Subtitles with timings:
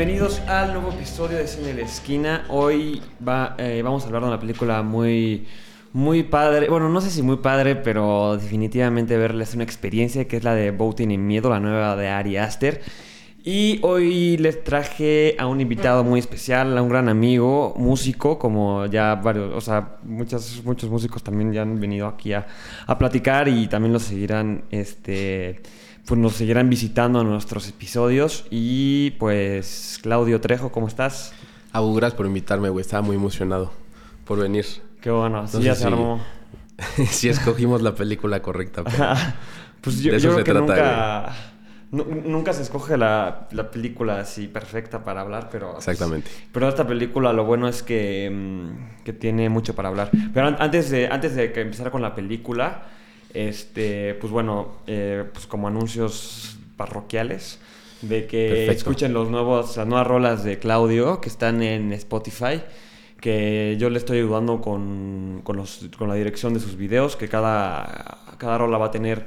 [0.00, 2.46] Bienvenidos al nuevo episodio de Cine de la Esquina.
[2.48, 3.02] Hoy
[3.58, 5.46] eh, vamos a hablar de una película muy,
[5.92, 6.70] muy padre.
[6.70, 10.70] Bueno, no sé si muy padre, pero definitivamente verles una experiencia que es la de
[10.70, 12.80] Voting en Miedo, la nueva de Ari Aster.
[13.44, 18.86] Y hoy les traje a un invitado muy especial, a un gran amigo, músico, como
[18.86, 22.46] ya varios, o sea, muchos, muchos músicos también ya han venido aquí a,
[22.98, 25.60] platicar y también los seguirán, este,
[26.10, 28.44] pues nos seguirán visitando nuestros episodios.
[28.50, 31.32] Y pues, Claudio Trejo, ¿cómo estás?
[31.72, 32.82] Abu, gracias por invitarme, güey.
[32.82, 33.72] Estaba muy emocionado
[34.24, 34.66] por venir.
[35.00, 36.20] Qué bueno, sí, No ya se si- armó.
[37.10, 38.82] si escogimos la película correcta.
[38.82, 39.14] pero-
[39.80, 41.32] pues yo, De eso yo creo se que trata,
[41.92, 45.74] nunca, nu- nunca se escoge la, la película así perfecta para hablar, pero...
[45.74, 46.28] pues, Exactamente.
[46.52, 50.10] Pero esta película lo bueno es que, mm, que tiene mucho para hablar.
[50.34, 52.82] Pero an- antes de, antes de que empezara con la película,
[53.34, 57.58] este, pues bueno, eh, pues como anuncios parroquiales
[58.02, 58.72] de que Perfecto.
[58.72, 62.62] escuchen los nuevos, las nuevas rolas de Claudio que están en Spotify.
[63.20, 67.28] Que yo le estoy ayudando con, con, los- con la dirección de sus videos, que
[67.28, 69.26] cada, cada rola va a tener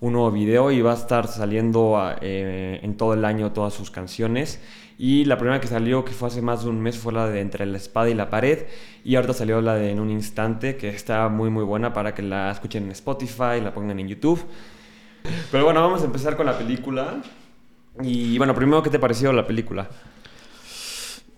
[0.00, 3.90] un nuevo video y va a estar saliendo eh, en todo el año todas sus
[3.90, 4.60] canciones.
[4.96, 7.40] Y la primera que salió, que fue hace más de un mes, fue la de
[7.40, 8.66] Entre la espada y la pared.
[9.04, 12.22] Y ahorita salió la de En un instante, que está muy muy buena para que
[12.22, 14.44] la escuchen en Spotify, la pongan en YouTube.
[15.50, 17.22] Pero bueno, vamos a empezar con la película.
[18.02, 19.88] Y bueno, primero, ¿qué te pareció la película?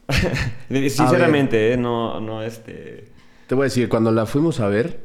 [0.68, 1.76] Sinceramente, ¿eh?
[1.76, 3.12] no, no, este...
[3.46, 5.00] Te voy a decir, cuando la fuimos a ver,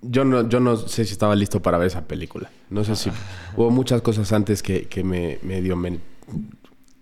[0.00, 2.50] yo no, yo no sé si estaba listo para ver esa película.
[2.70, 3.10] No sé si...
[3.56, 5.76] Hubo muchas cosas antes que, que me, me dio...
[5.76, 5.98] Me,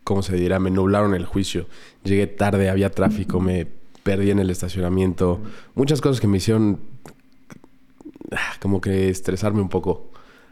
[0.05, 0.59] ¿Cómo se dirá?
[0.59, 1.67] Me nublaron el juicio.
[2.05, 3.67] Llegué tarde, había tráfico, me
[4.03, 5.41] perdí en el estacionamiento.
[5.75, 6.79] Muchas cosas que me hicieron
[8.33, 10.11] ah, como que estresarme un poco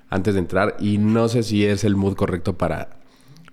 [0.08, 0.76] antes de entrar.
[0.80, 2.96] Y no sé si es el mood correcto para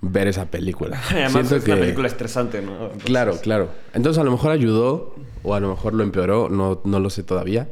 [0.02, 1.02] ver esa película.
[1.10, 2.84] Además Siento es una película estresante, ¿no?
[2.84, 3.70] Entonces- Claro, claro.
[3.94, 7.24] Entonces a lo mejor ayudó o a lo mejor lo empeoró, no, no lo sé
[7.24, 7.68] todavía.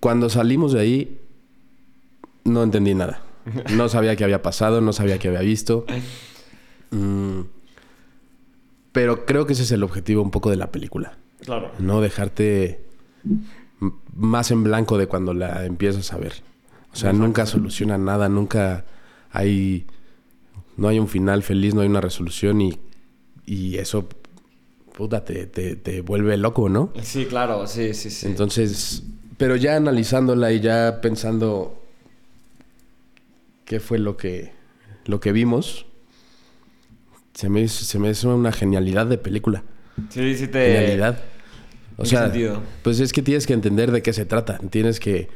[0.00, 1.20] Cuando salimos de ahí,
[2.44, 3.22] no entendí nada.
[3.74, 5.86] No sabía qué había pasado, no sabía qué había visto.
[6.90, 7.40] Mm,
[8.92, 11.18] pero creo que ese es el objetivo un poco de la película.
[11.44, 11.70] Claro.
[11.78, 12.84] No dejarte
[14.14, 16.32] más en blanco de cuando la empiezas a ver.
[16.92, 18.84] O sea, nunca soluciona nada, nunca
[19.30, 19.86] hay...
[20.76, 22.78] No hay un final feliz, no hay una resolución y,
[23.46, 24.08] y eso,
[24.96, 26.92] puta, te, te, te vuelve loco, ¿no?
[27.02, 28.28] Sí, claro, sí, sí, sí.
[28.28, 29.02] Entonces,
[29.38, 31.82] pero ya analizándola y ya pensando
[33.64, 34.52] qué fue lo que,
[35.06, 35.86] lo que vimos,
[37.38, 39.62] se me, hizo- se me hizo una genialidad de película.
[40.10, 40.72] sí, sí te...
[40.72, 41.18] Genialidad.
[41.96, 42.62] O ¿en qué sea, sentido?
[42.82, 44.58] pues es que tienes que entender de qué se trata.
[44.70, 45.28] Tienes que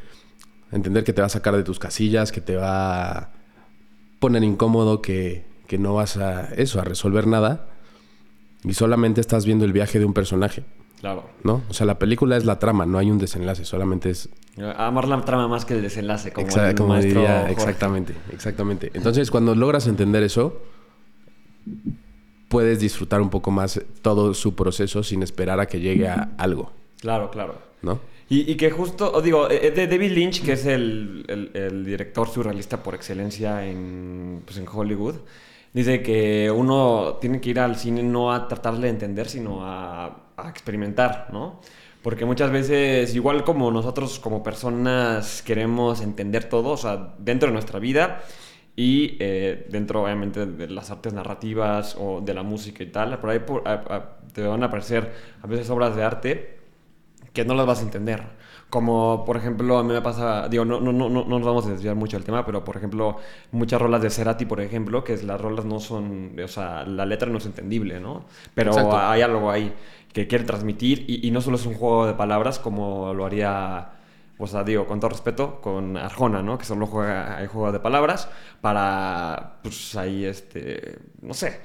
[0.73, 3.33] entender que te va a sacar de tus casillas, que te va a
[4.19, 7.69] poner incómodo, que, que no vas a eso, a resolver nada.
[8.65, 10.65] Y solamente estás viendo el viaje de un personaje,
[11.01, 11.29] Claro.
[11.45, 11.63] ¿no?
[11.69, 14.29] O sea, la película es la trama, no hay un desenlace, solamente es...
[14.77, 17.53] Amar la trama más que el desenlace, como, Exa- el como diría, Jorge.
[17.53, 18.91] exactamente, exactamente.
[18.95, 20.63] Entonces, cuando logras entender eso,
[22.49, 26.73] puedes disfrutar un poco más todo su proceso sin esperar a que llegue a algo,
[27.01, 27.59] Claro, claro.
[27.83, 27.99] ¿no?
[28.29, 31.85] Y, y que justo, os digo, eh, de David Lynch, que es el, el- el
[31.85, 35.17] director surrealista por excelencia en, pues en Hollywood,
[35.75, 40.07] dice que uno tiene que ir al cine no a tratar de entender, sino a,
[40.37, 41.61] a experimentar, ¿no?
[42.03, 47.53] Porque muchas veces, igual como nosotros como personas queremos entender todo, o sea, dentro de
[47.53, 48.23] nuestra vida
[48.77, 53.31] y eh, dentro obviamente de las artes narrativas o de la música y tal, por
[53.31, 55.13] ahí por- a- a- te van a aparecer
[55.43, 56.59] a veces obras de arte
[57.33, 58.23] que no las vas a entender.
[58.71, 61.67] Como, por ejemplo, a mí me pasa, digo, no, no, no, no no nos vamos
[61.67, 63.19] a desviar mucho del tema, pero, por ejemplo,
[63.53, 67.05] muchas rolas de Cerati, por ejemplo, que es- las rolas no son, o sea, la
[67.07, 68.25] letra no es entendible, ¿no?
[68.55, 68.97] Pero Exacto.
[68.97, 69.75] hay algo ahí
[70.13, 73.91] que quiere transmitir y, y no solo es un juego de palabras como lo haría,
[74.39, 76.59] o sea, digo, con todo respeto, con Arjona, ¿no?
[76.59, 78.29] Que solo juega el juego de palabras
[78.61, 81.61] para, pues, ahí, este, no sé,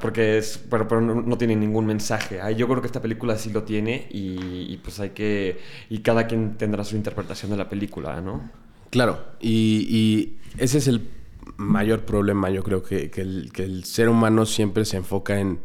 [0.00, 2.40] Porque es, pero, pero no, no tiene ningún mensaje.
[2.40, 5.60] Ahí yo creo que esta película sí lo tiene y, y pues hay que...
[5.90, 8.50] Y cada quien tendrá su interpretación de la película, ¿no?
[8.88, 11.10] Claro, y, y ese es el
[11.58, 15.58] mayor problema, yo creo que, que el, que el ser humano siempre se enfoca en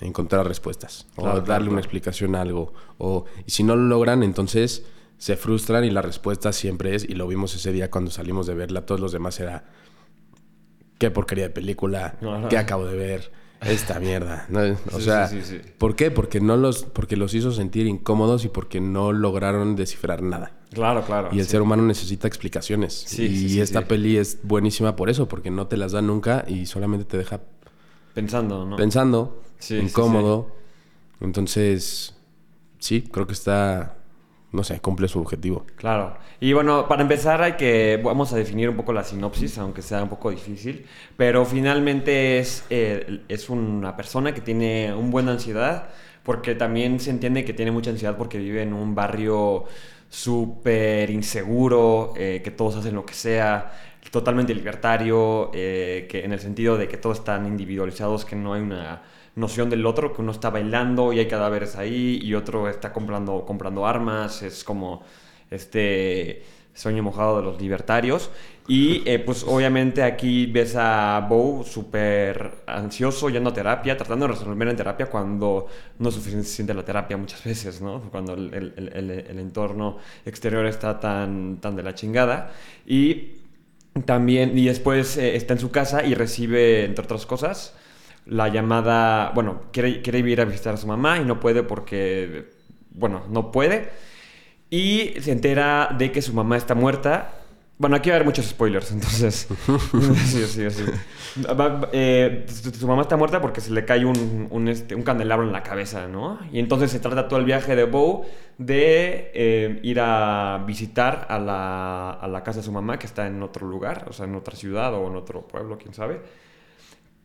[0.00, 2.72] encontrar respuestas o darle claro, una explicación a algo.
[2.98, 4.84] O, y si no lo logran, entonces
[5.22, 8.54] se frustran y la respuesta siempre es, y lo vimos ese día cuando salimos de
[8.54, 9.62] verla, todos los demás era,
[10.98, 12.48] qué porquería de película, Ajá.
[12.48, 13.30] qué acabo de ver,
[13.60, 14.48] esta mierda.
[14.92, 15.30] O sea,
[15.78, 16.10] ¿por qué?
[16.10, 20.56] Porque no los, porque los hizo sentir incómodos y porque no lograron descifrar nada.
[20.72, 21.28] Claro, claro.
[21.30, 23.16] Y el ser humano necesita explicaciones.
[23.16, 27.04] y esta peli es buenísima por eso, porque no te las da nunca y solamente
[27.04, 27.42] te deja
[28.12, 28.74] pensando, ¿no?
[28.74, 29.40] Pensando,
[29.70, 30.50] incómodo.
[31.20, 32.16] Entonces,
[32.80, 34.01] sí, creo que está
[34.52, 35.64] no sé, cumple su objetivo.
[35.76, 36.16] Claro.
[36.40, 40.02] Y bueno, para empezar hay que, vamos a definir un poco la sinopsis, aunque sea
[40.02, 45.88] un poco difícil, pero finalmente es, eh, es una persona que tiene un buena ansiedad,
[46.22, 49.64] porque también se entiende que tiene mucha ansiedad porque vive en un barrio
[50.08, 53.72] súper inseguro, eh, que todos hacen lo que sea,
[54.10, 58.60] totalmente libertario, eh, que en el sentido de que todos están individualizados, que no hay
[58.60, 59.02] una
[59.34, 63.44] noción del otro, que uno está bailando y hay cadáveres ahí y otro está comprando,
[63.46, 65.02] comprando armas, es como
[65.50, 66.42] este
[66.74, 68.30] sueño mojado de los libertarios.
[68.68, 74.32] Y eh, pues obviamente aquí ves a Bo súper ansioso yendo a terapia, tratando de
[74.34, 75.66] resolver en terapia cuando
[75.98, 78.00] no es suficiente la terapia muchas veces, ¿no?
[78.10, 82.52] Cuando el, entorno exterior está tan, tan de la chingada.
[82.86, 83.32] Y
[84.04, 87.74] también, y después eh, está en su casa y recibe, entre otras cosas,
[88.26, 92.50] la llamada, bueno, quiere, quiere ir a visitar a su mamá y no puede porque,
[92.90, 93.90] bueno, no puede.
[94.70, 97.34] Y se entera de que su mamá está muerta.
[97.78, 99.48] Bueno, aquí va a haber muchos spoilers, entonces.
[100.26, 100.84] sí, sí, sí.
[101.92, 105.52] Eh, su, mamá está muerta porque se le cae un, un, este, un, candelabro en
[105.52, 106.38] la cabeza, ¿no?
[106.52, 108.24] Y entonces se trata todo el viaje de Bo
[108.56, 113.26] de eh, ir a visitar a la, a la casa de su mamá, que está
[113.26, 116.20] en otro lugar, o sea, en otra ciudad o en otro pueblo, quién sabe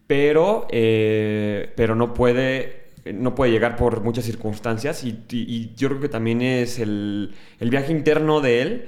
[0.07, 6.09] pero, eh, pero no puede no puede llegar por muchas circunstancias y, yo creo que
[6.09, 8.85] también es el, el, viaje interno de él,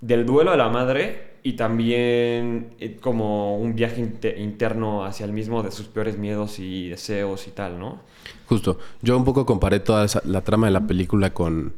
[0.00, 4.00] del duelo de la madre y también eh, como un viaje
[4.38, 8.00] interno hacia el mismo de sus peores miedos y deseos y tal, ¿no?
[8.46, 11.74] Justo, yo un poco comparé toda la trama de la película con...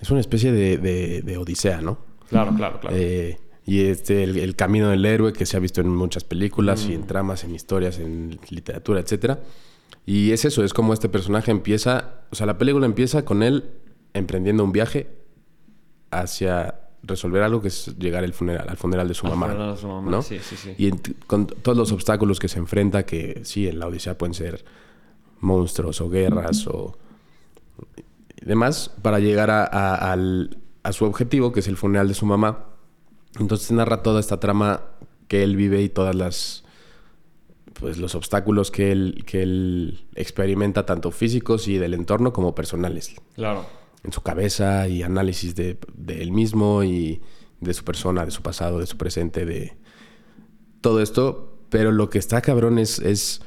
[0.00, 1.98] Es una especie de, de, odisea, ¿no?
[2.28, 2.96] Claro, claro, claro.
[2.96, 3.38] Eh,
[3.68, 7.02] y este, el, camino del héroe que se ha visto en muchas películas y en
[7.02, 7.06] mm.
[7.06, 9.36] tramas, en historias, en literatura, etc.
[10.06, 13.68] Y es eso, es como este personaje empieza, o sea, la película empieza con él
[14.14, 15.10] emprendiendo un viaje
[16.10, 19.48] hacia resolver algo que es llegar al funeral, al funeral de su mamá.
[19.48, 20.10] De su mamá.
[20.10, 20.22] ¿no?
[20.22, 20.74] Sí, sí, sí.
[20.78, 20.90] Y
[21.26, 24.64] con todos los obstáculos que se enfrenta, que sí, en la Odisea pueden ser
[25.40, 26.96] monstruos o guerras o
[28.40, 32.64] demás, para llegar a, a su objetivo, que es el funeral de su mamá
[33.38, 34.82] entonces narra toda esta trama
[35.28, 36.64] que él vive y todas las
[37.78, 43.14] pues los obstáculos que él, que él experimenta, tanto físicos y del entorno como personales.
[43.34, 43.66] Claro.
[44.02, 45.78] En su cabeza y análisis de,
[46.08, 47.22] él mismo y
[47.60, 49.76] de su persona, de su pasado, de su presente, de
[50.80, 51.56] todo esto.
[51.68, 53.42] Pero lo que está cabrón es, es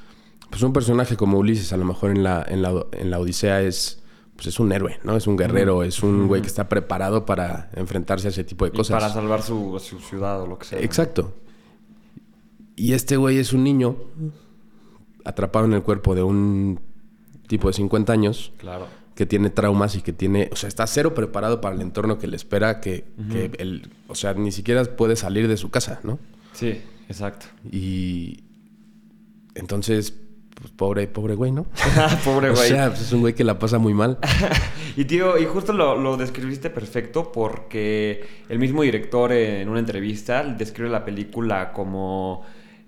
[0.49, 3.61] pues un personaje como Ulises, a lo mejor en la, en la, en la Odisea
[3.61, 4.00] es
[4.35, 5.15] pues es un héroe, ¿no?
[5.15, 8.71] Es un guerrero, es un güey que está preparado para enfrentarse a ese tipo de
[8.71, 8.99] cosas.
[8.99, 10.79] para salvar su, ciudad o lo que sea.
[10.79, 11.33] Exacto.
[12.75, 13.97] Y este güey es un niño
[15.23, 16.79] atrapado en el cuerpo de un
[17.47, 18.53] tipo de 50 años.
[18.57, 18.87] Claro.
[19.13, 20.49] Que tiene traumas y que tiene.
[20.51, 23.91] O sea, está cero preparado para el entorno que le espera, que, que él.
[24.07, 26.17] O sea, ni siquiera puede salir de su casa, ¿no?
[26.53, 27.45] Sí, exacto.
[27.69, 28.43] Y.
[29.53, 30.15] Entonces,
[30.61, 31.65] pues pobre, pobre güey, ¿no?
[32.23, 32.71] pobre güey.
[32.71, 34.19] O sea, pues, es un güey que la pasa muy mal.
[34.95, 40.89] y tío, y justo lo, describiste perfecto porque el mismo director en una entrevista describe
[40.89, 42.43] la película como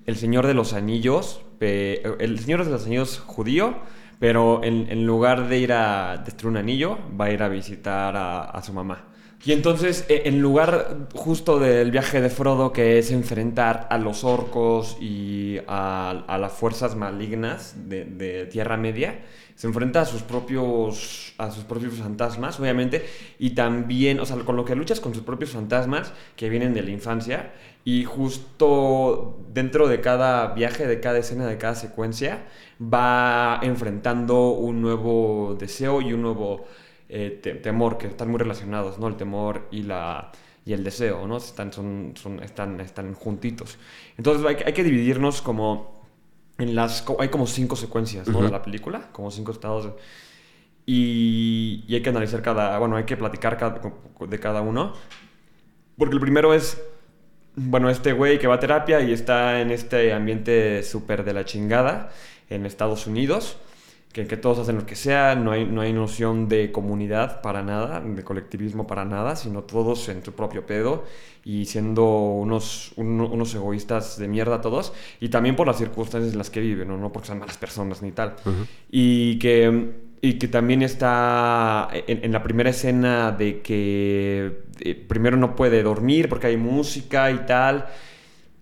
[0.06, 3.76] El Señor de los Anillos, el Señor de los Anillos judío,
[4.20, 8.62] pero en, lugar de ir a destruir un anillo, va a ir a visitar a
[8.62, 9.13] su mamá.
[9.46, 14.24] Y entonces, e, en lugar justo del viaje de Frodo, que es enfrentar a los
[14.24, 19.20] orcos y a, las fuerzas malignas de, Tierra Media,
[19.56, 23.06] se enfrenta a sus propios a sus propios fantasmas, obviamente,
[23.38, 26.82] y también, o sea, con lo que luchas con sus propios fantasmas que vienen de
[26.82, 27.52] la infancia,
[27.84, 32.46] y justo dentro de cada viaje, de cada escena, de cada secuencia,
[32.82, 36.66] va enfrentando un nuevo deseo y un nuevo
[37.16, 39.08] eh, temor, que están muy relacionados, ¿no?
[39.08, 40.32] El temor y, la,
[40.66, 41.38] y el deseo, ¿no?
[41.38, 43.78] Están, son, son, están, están juntitos.
[44.18, 46.08] Entonces hay, hay, que dividirnos como
[46.58, 47.06] en las...
[47.20, 48.42] Hay como cinco secuencias, ¿no?
[48.42, 49.94] De la película, como cinco estados.
[50.88, 52.80] y, y, hay que analizar cada...
[52.80, 53.80] Bueno, hay que platicar cada,
[54.28, 54.94] de cada uno.
[56.00, 56.82] Porque el primero es...
[57.56, 61.46] Bueno, este güey que va a terapia y está en este ambiente súper de la
[61.46, 62.10] chingada
[62.50, 63.60] en Estados Unidos
[64.14, 67.64] que, que todos hacen lo que sea, no hay, no hay noción de comunidad para
[67.64, 71.04] nada, de colectivismo para nada, sino todos en su propio pedo
[71.44, 76.38] y siendo unos, uno- unos egoístas de mierda todos, y también por las circunstancias en
[76.38, 78.36] las que viven, no, no porque sean malas personas ni tal.
[78.90, 79.92] Y que,
[80.22, 85.84] y que también está en, en la primera escena de que eh, primero no puede
[85.84, 87.88] dormir porque hay música y tal.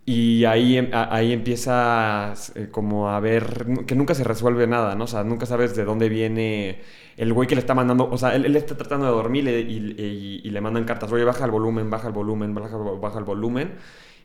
[0.06, 5.04] Y ahí, em- ahí empieza eh, como a ver que nunca se resuelve nada, ¿no?
[5.06, 6.82] O sea, nunca sabes de dónde viene
[7.18, 8.10] el güey que le está mandando.
[8.10, 11.12] O sea, él, él está tratando de dormir y, le mandan cartas.
[11.12, 13.74] Oye, baja el volumen, baja el volumen, baja, baja el volumen.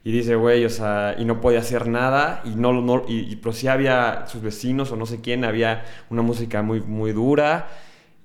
[0.03, 2.41] Y dice, güey, o sea, y no podía hacer nada.
[2.45, 5.85] Y no, no y, y- pero sí había sus vecinos o no sé quién, había
[6.11, 7.69] una música muy, muy dura.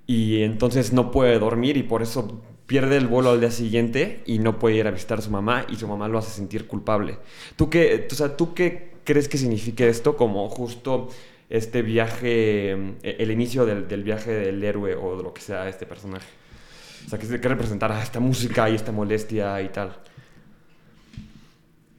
[0.08, 2.41] Y entonces no puede dormir y por eso
[2.72, 5.66] pierde el vuelo al día siguiente y no puede ir a visitar a su mamá
[5.68, 7.18] y su mamá lo hace sentir culpable.
[7.58, 11.10] ¿Tú qué, o sea, ¿tú qué crees que signifique esto como justo
[11.50, 15.68] este viaje, eh, el inicio del, del viaje del héroe o de lo que sea
[15.68, 16.25] este personaje?
[17.08, 19.94] O sea, ¿qué, qué representará esta música y esta molestia y tal?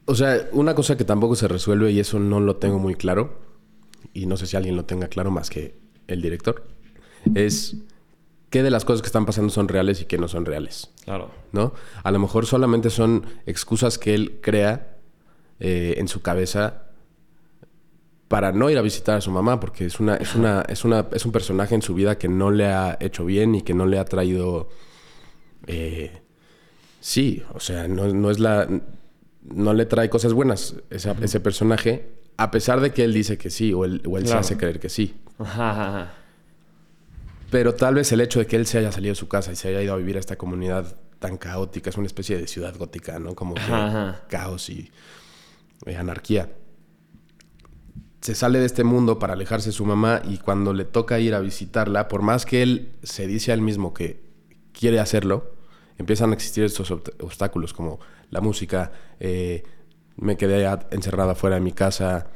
[0.07, 3.43] O sea, una cosa que tampoco se resuelve y eso no lo tengo muy claro,
[4.15, 5.75] y no sé si alguien lo tenga claro más que
[6.07, 6.67] el director,
[7.35, 7.77] es
[8.53, 11.31] qué de las cosas que están pasando son reales y qué no son reales, Claro.
[11.51, 11.73] ¿no?
[12.05, 14.99] A lo mejor solamente son excusas que él crea
[15.59, 16.85] eh, en su cabeza
[18.29, 21.07] para no ir a visitar a su mamá, porque es una, es una, es una,
[21.13, 23.85] es un personaje en su vida que no le ha hecho bien y que no
[23.87, 24.69] le ha traído
[25.67, 26.21] eh,
[27.01, 28.69] sí, o sea, no, no es la.
[29.45, 33.51] No le trae cosas buenas esa- ese personaje, a pesar de que él dice que
[33.51, 35.15] sí, o él, o él se hace creer que sí.
[35.39, 36.15] Ajá, ajá.
[37.53, 39.57] Pero tal vez el hecho de que él se haya salido de su casa y
[39.57, 42.75] se haya ido a vivir a esta comunidad tan caótica, es una especie de ciudad
[42.77, 43.35] gótica, ¿no?
[43.35, 44.25] Como que Ajá, ajá.
[44.29, 44.91] caos y
[45.85, 46.51] eh, anarquía.
[48.23, 51.35] Se sale de este mundo para alejarse de su mamá y cuando le toca ir
[51.35, 54.23] a visitarla, por más que él se dice a él mismo que
[54.73, 55.53] quiere hacerlo,
[55.99, 57.99] empiezan a existir estos obst- obstáculos como
[58.31, 59.63] la música, eh,
[60.17, 62.29] me quedé a- encerrado afuera de mi casa,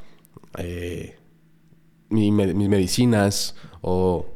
[0.59, 1.17] eh,
[2.11, 4.36] mi me- mis medicinas o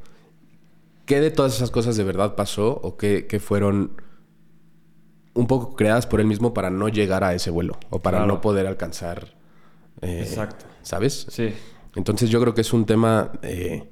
[1.10, 4.00] qué de todas esas cosas de verdad pasó o qué, qué fueron
[5.34, 8.34] un poco creadas por él mismo para no llegar a ese vuelo o para Claro.
[8.34, 9.34] no poder alcanzar.
[10.02, 10.64] eh, Exacto.
[10.82, 11.26] ¿Sabes?
[11.28, 11.52] Sí.
[11.96, 13.90] Entonces yo creo que es un tema, eh,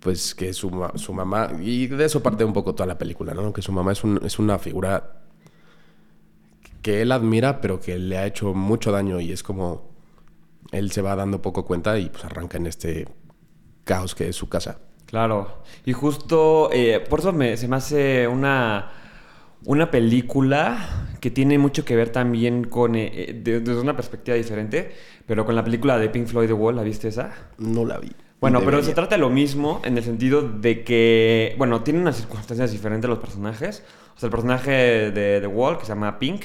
[0.00, 3.32] pues que su, ma- su mamá, y de eso parte un poco toda la película,
[3.34, 3.52] ¿no?
[3.52, 5.22] Que su mamá es, un- es una figura
[6.82, 9.92] que él admira, pero que le ha hecho mucho daño y es como
[10.72, 13.06] él se va dando poco cuenta y pues arranca en este
[13.84, 14.80] caos que es su casa.
[15.12, 15.58] Claro.
[15.84, 18.90] Y justo eh, por eso me- se me hace una,
[19.66, 24.38] una película que tiene mucho que ver también con, eh, eh, de- desde una perspectiva
[24.38, 24.90] diferente,
[25.26, 27.30] pero con la película de Pink Floyd The Wall, ¿la viste esa?
[27.58, 28.10] No la vi.
[28.40, 32.16] Bueno, pero se trata de lo mismo en el sentido de que, bueno, tienen unas
[32.16, 33.84] circunstancias diferentes los personajes.
[34.16, 34.70] O sea, el personaje
[35.10, 36.42] de The Wall, que se llama Pink,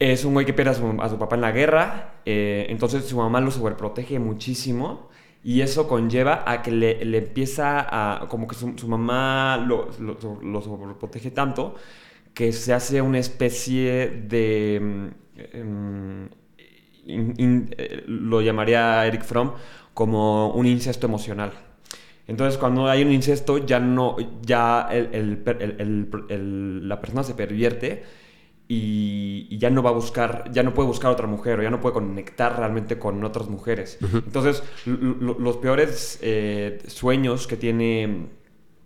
[0.00, 3.04] es un güey que pierde a su, a su papá en la guerra, eh, entonces
[3.04, 5.09] su mamá lo sobreprotege muchísimo
[5.42, 9.90] y eso conlleva a que le, le empieza a, como que su, su mamá lo,
[10.00, 11.74] lo, lo sobreprotege tanto
[12.34, 14.80] que se hace una especie de...
[14.82, 15.08] mm,
[15.52, 16.28] em,
[18.06, 19.52] lo llamaría Eric Fromm
[19.94, 21.52] como un incesto emocional.
[22.26, 28.04] Entonces, cuando hay un incesto, ya no, ya el- el- el- la persona se pervierte
[28.72, 31.70] y, y ya no va a buscar, ya no puede buscar otra mujer o ya
[31.70, 33.98] no puede conectar realmente con otras mujeres.
[34.00, 38.28] Entonces, los peores eh, sueños que tiene,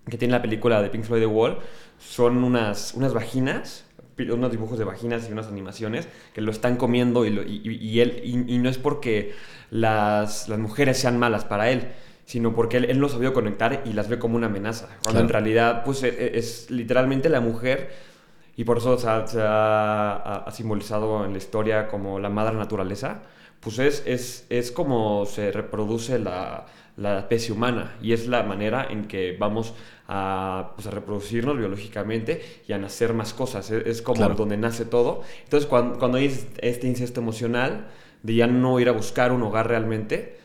[0.08, 1.58] que tiene la película de Pink Floyd The Wall
[1.98, 3.84] son unas, unas vaginas,
[4.18, 7.86] unos dibujos de vaginas y unas animaciones que lo están comiendo y, lo- y- y-
[7.86, 9.34] y él, y, no es porque
[9.70, 11.88] las, las mujeres sean malas para él,
[12.24, 14.88] sino porque él, él no sabido conectar y las ve como una amenaza.
[15.02, 18.13] Cuando en realidad, pues e- e- es, literalmente la mujer,
[18.56, 22.56] y por eso se ha, se ha- ha- simbolizado en la historia como la madre
[22.56, 23.22] naturaleza,
[23.60, 28.86] pues es, es, es como se reproduce la, la especie humana y es la manera
[28.90, 29.74] en que vamos
[30.08, 33.70] a, pues, a reproducirnos biológicamente y a nacer más cosas.
[33.70, 34.34] Es, es como Claro.
[34.34, 35.22] donde nace todo.
[35.44, 36.26] Entonces, cuando, cuando hay
[36.58, 37.86] este incesto emocional
[38.22, 40.38] de ya no ir a buscar un hogar realmente,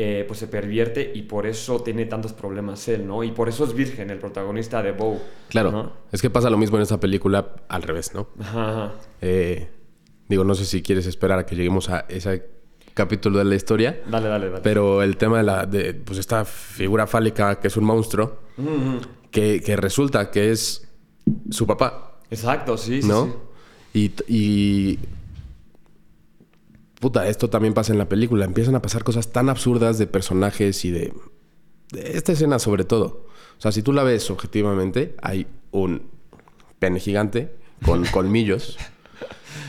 [0.00, 3.24] eh, pues se pervierte y por eso tiene tantos problemas él, ¿no?
[3.24, 5.20] Y por eso es virgen, el protagonista de Bow.
[5.48, 5.92] Claro, ¿no?
[6.12, 8.28] es que pasa lo mismo en esta película al revés, ¿no?
[8.38, 8.92] Ajá, ajá.
[9.20, 9.68] Eh,
[10.28, 12.48] digo, no sé si quieres esperar a que lleguemos a ese
[12.94, 14.60] capítulo de la historia, Dale, dale, dale.
[14.62, 19.00] pero el tema de la de pues esta figura fálica que es un monstruo, ujú.
[19.32, 20.88] que, que resulta que es
[21.50, 23.24] su papá, Exacto, sí, sí, ¿no?
[23.92, 24.12] sí.
[24.28, 24.98] Y, y
[27.00, 28.44] puta, esto también pasa en la película.
[28.44, 31.12] Empiezan a pasar cosas tan absurdas de personajes y de,
[31.92, 33.26] de esta escena sobre todo.
[33.58, 36.10] O sea, si tú la ves objetivamente, hay un
[36.78, 38.76] pene gigante con colmillos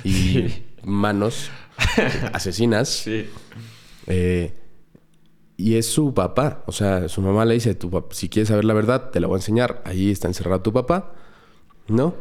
[0.03, 1.50] y manos
[2.33, 2.89] asesinas.
[2.89, 3.29] Sí.
[4.07, 4.53] Eh,
[5.57, 6.63] y es su papá.
[6.67, 9.36] O sea, su mamá le dice, tu si quieres saber la verdad, te la voy
[9.36, 9.81] a enseñar.
[9.86, 11.13] Ahí está encerrado tu papá.
[11.88, 12.15] ¿No?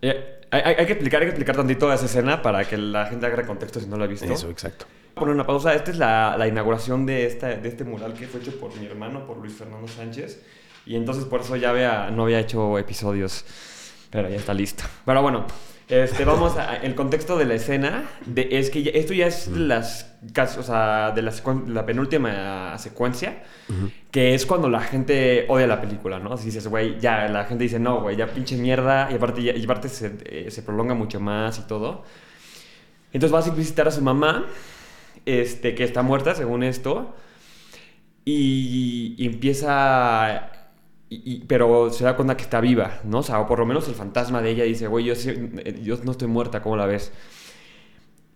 [0.00, 3.06] Eh, hay, hay- hay que explicar, hay que explicar tantito esa escena para que la
[3.06, 4.26] gente haga contexto si no la ha visto.
[4.26, 4.86] Eso, exacto.
[5.14, 5.74] Poner una pausa.
[5.74, 8.86] Esta es la, la inauguración de, esta, de este mural que fue hecho por mi
[8.86, 10.42] hermano, por Luis Fernando Sánchez.
[10.86, 13.44] Y entonces por eso ya había, no había hecho episodios.
[14.10, 14.84] Pero ya está listo.
[15.04, 15.46] Pero bueno,
[15.88, 16.76] este, vamos a...
[16.76, 20.14] El contexto de la escena de, es que ya- esto ya es las,
[20.58, 21.32] o sea, de la,
[21.68, 23.42] la penúltima secuencia.
[24.10, 26.36] Que es cuando la gente odia la película, ¿no?
[26.36, 29.08] Si dices, güey, ya, la gente dice, no, güey, ya pinche mierda.
[29.10, 32.04] Y aparte, ya- y aparte se, eh, se prolonga mucho más y todo.
[33.12, 34.46] Entonces vas a visitar a su mamá,
[35.26, 37.14] este, que está muerta, según esto,
[38.24, 40.50] y, y empieza...
[41.10, 43.18] y- y- pero se da cuenta que está viva, ¿no?
[43.18, 45.96] O sea, o por lo menos el fantasma de ella dice, güey, yo, eh, yo
[46.04, 47.12] no estoy muerta, ¿cómo la ves?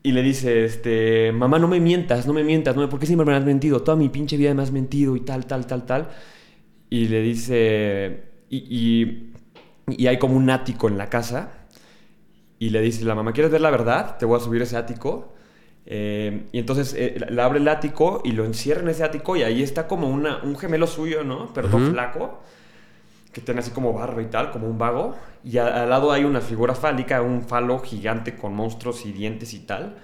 [0.03, 3.07] Y le dice, este, mamá, no me mientas, no me mientas, no me, ¿por qué
[3.07, 3.83] siempre me has mentido?
[3.83, 6.09] Toda mi pinche vida me has mentido y tal, tal, tal, tal.
[6.89, 9.33] Y le dice, y, y,
[9.89, 11.53] y hay como un ático en la casa.
[12.61, 14.17] Y le dice la mamá, ¿quieres ver la verdad?
[14.19, 15.35] Te voy a subir ese ático.
[15.87, 19.43] Eh, y entonces eh, le abre el ático y lo encierra en ese ático y
[19.43, 21.53] ahí está como una, un gemelo suyo, ¿no?
[21.55, 22.43] Pero todo flaco,
[23.33, 25.17] que tiene así como barba y tal, como un vago.
[25.45, 29.61] Y al lado hay una figura fálica, un falo gigante con monstruos y dientes y
[29.61, 29.97] tal.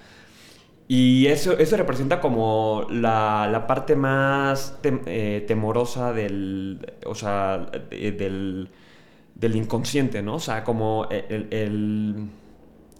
[0.86, 7.58] Y eso, eso representa como la, la parte más tem- eh, temorosa del, o sea,
[7.90, 8.68] de- del,
[9.34, 10.36] del inconsciente, ¿no?
[10.36, 12.28] O sea, como el, el,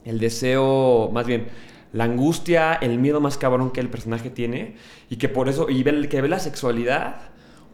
[0.04, 1.48] el deseo, más bien,
[1.92, 4.76] la angustia, el miedo más cabrón que el personaje tiene
[5.10, 7.16] y que por eso, y que ve la sexualidad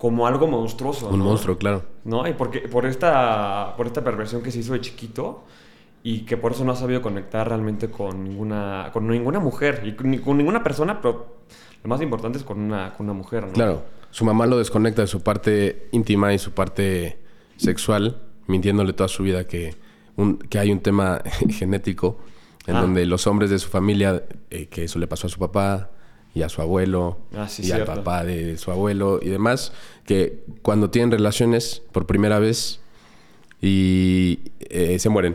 [0.00, 1.08] como algo monstruoso.
[1.10, 1.26] Un ¿no?
[1.26, 1.82] monstruo, claro.
[2.04, 2.26] ¿no?
[2.26, 5.44] Y porque, por, esta, por esta perversión que se hizo de chiquito
[6.02, 9.92] y que por eso no ha sabido conectar realmente con ninguna, con ninguna mujer y
[10.20, 11.36] con ninguna persona, pero
[11.84, 13.52] lo más importante es con una, con una mujer, ¿no?
[13.52, 13.82] Claro.
[14.10, 17.18] Su mamá lo desconecta de su parte íntima y su parte
[17.58, 19.74] sexual, mintiéndole toda su vida que,
[20.16, 22.16] un- que hay un tema genético
[22.66, 22.80] en Ah.
[22.80, 25.90] donde los hombres de su familia, eh, que eso le pasó a su papá
[26.34, 27.90] y a su abuelo Ah, sí, y cierto.
[27.92, 29.72] al papá de su abuelo y demás,
[30.06, 32.80] que cuando tienen relaciones por primera vez
[33.60, 35.34] y eh, se mueren.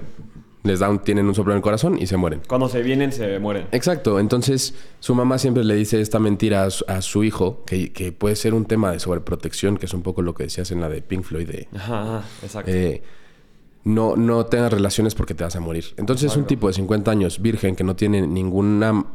[0.64, 2.42] Les da un, tienen un soplo en el corazón y se mueren.
[2.48, 3.68] Cuando se vienen, se mueren.
[3.72, 7.94] Exacto, entonces su mamá siempre le dice esta mentira a su, a su hijo, que,
[7.94, 10.82] que puede ser un tema de sobreprotección, que es un poco lo que decías en
[10.82, 12.72] la de Pink Floyd, de Ajá, ajá, exacto.
[12.72, 13.04] eh,
[13.84, 15.86] no, no tengas relaciones porque te vas a morir.
[15.98, 19.06] Entonces un tipo de 50 años, virgen, que no tiene ninguna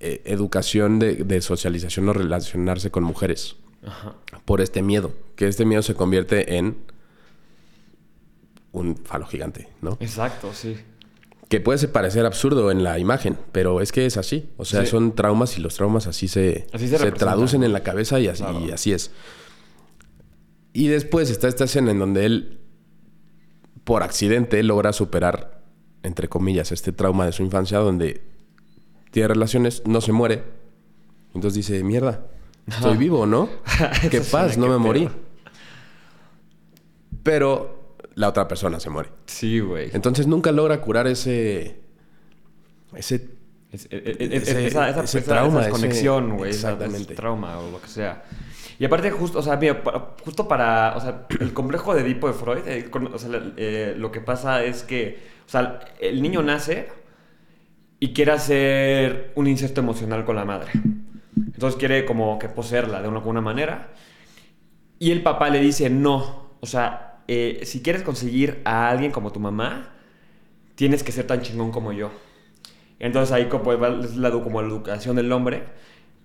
[0.00, 4.14] eh, educación de, de socialización o relacionarse con mujeres, Ajá.
[4.44, 6.76] por este miedo, que este miedo se convierte en
[8.72, 9.96] un falo gigante, ¿no?
[10.00, 10.76] Exacto, sí.
[11.48, 14.50] Que puede parecer absurdo en la imagen, pero es que es así.
[14.58, 14.88] O sea, Sí.
[14.88, 18.42] son traumas y los traumas así se, Así se traducen en la cabeza y así,
[18.42, 18.60] Claro.
[18.60, 19.10] y así es.
[20.74, 22.60] Y después está esta escena en donde él,
[23.84, 25.62] por accidente, logra superar,
[26.02, 28.20] entre comillas, este trauma de su infancia, donde
[29.10, 30.42] tiene relaciones, no se muere.
[31.34, 32.26] Entonces dice, mierda,
[32.66, 32.98] estoy Ajá.
[32.98, 33.48] vivo, ¿no?
[34.10, 35.08] Qué paz, no me morí.
[37.22, 39.10] Pero la otra persona se muere.
[39.26, 39.90] Sí, güey.
[39.92, 41.80] Entonces nunca logra curar ese...
[42.94, 43.36] Ese
[43.70, 46.50] Es- es- es- es- Ese- esa, esa- ese trauma, esa desconexión, güey.
[46.50, 47.02] exactamente.
[47.02, 48.24] ese trauma o lo que sea.
[48.78, 49.82] Y aparte, justo, o sea, mira,
[50.24, 53.94] justo para, o sea, el complejo de Edipo de Freud, eh, con- o sea, eh,
[53.98, 56.88] lo que pasa es que, o sea, el niño nace
[58.00, 60.70] y quiere hacer un inserto emocional con la madre.
[61.36, 63.90] Entonces quiere como que poseerla de una, alguna manera.
[64.98, 69.32] Y el papá le dice, no, o sea, eh, si quieres conseguir a alguien como
[69.32, 69.90] tu mamá,
[70.74, 72.10] tienes que ser tan chingón como yo.
[72.98, 75.64] Entonces ahí como es la, como la educación del hombre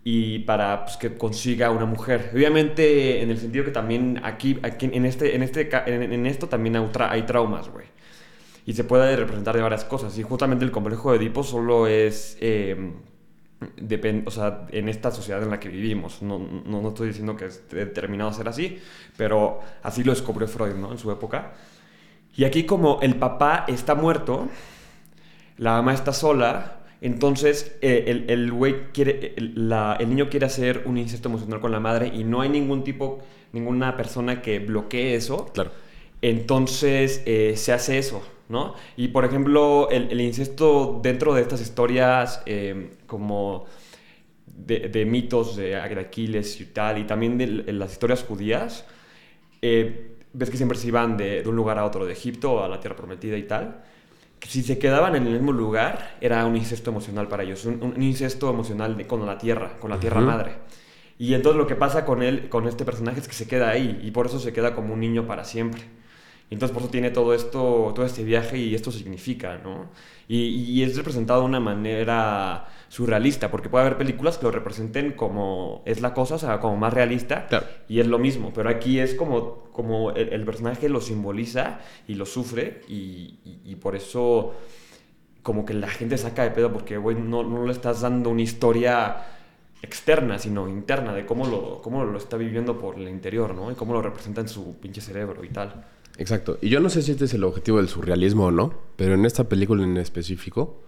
[0.03, 2.31] y para pues, que consiga una mujer.
[2.33, 6.75] Obviamente en el sentido que también aquí, aquí en, este, en, este, en, esto también
[6.99, 7.85] hay traumas, güey.
[8.65, 10.17] Y se puede representar de varias cosas.
[10.17, 12.37] Y justamente el complejo de Edipo solo es...
[12.41, 12.91] eh,
[14.25, 16.21] o sea, en esta sociedad en la que vivimos.
[16.21, 18.79] No, no, no estoy diciendo que esté determinado a ser así,
[19.17, 20.91] pero así lo descubrió Freud, ¿no?
[20.91, 21.53] En su época.
[22.35, 24.49] Y aquí como el papá está muerto,
[25.57, 30.45] la mamá está sola, entonces eh, el, el güey quiere, el, la- el niño quiere
[30.45, 33.19] hacer un inserto emocional con la madre y no hay ningún tipo,
[33.51, 35.45] ninguna persona que bloquee eso.
[35.53, 35.71] Claro.
[36.21, 38.23] Entonces eh, se hace eso.
[38.49, 38.75] ¿No?
[38.97, 43.65] Y por ejemplo, el, incesto dentro de estas historias eh, como
[44.45, 48.85] de, mitos de Aquiles y tal, y también de, las historias judías,
[49.61, 52.79] eh, ves que siempre se iban de, un lugar a otro, de Egipto a la
[52.79, 53.83] Tierra Prometida y tal,
[54.39, 58.01] que si se quedaban en el mismo lugar, era un incesto emocional para ellos, un,
[58.01, 60.55] incesto emocional con la Tierra, con la Tierra Madre.
[61.17, 64.01] Y entonces lo que pasa con él, con este personaje, es que se queda ahí,
[64.03, 65.81] y por eso se queda como un niño para siempre.
[66.53, 69.89] Entonces por eso tiene todo esto, todo este viaje y esto significa, ¿no?
[70.27, 75.13] Y, y es representado de una manera surrealista, porque puede haber películas que lo representen
[75.13, 77.47] como es la cosa, o sea, como más realista,
[77.89, 82.27] y es lo mismo, pero aquí es como, como el, personaje lo simboliza y lo
[82.27, 84.53] sufre, y, por eso
[85.41, 88.43] como que la gente saca de pedo, porque, güey, no, no le estás dando una
[88.43, 89.25] historia
[89.81, 93.71] externa, sino interna, de cómo lo, cómo lo está viviendo por el interior, ¿no?
[93.71, 95.83] Y cómo lo representa en su pinche cerebro y tal.
[96.17, 96.59] Exacto.
[96.61, 99.25] Y yo no sé si este es el objetivo del surrealismo o no, pero en
[99.25, 100.83] esta película en específico,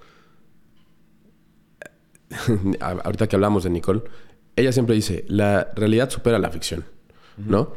[2.80, 4.04] ahorita que hablamos de Nicole,
[4.56, 6.86] ella siempre dice, la realidad supera la ficción,
[7.38, 7.74] ¿no?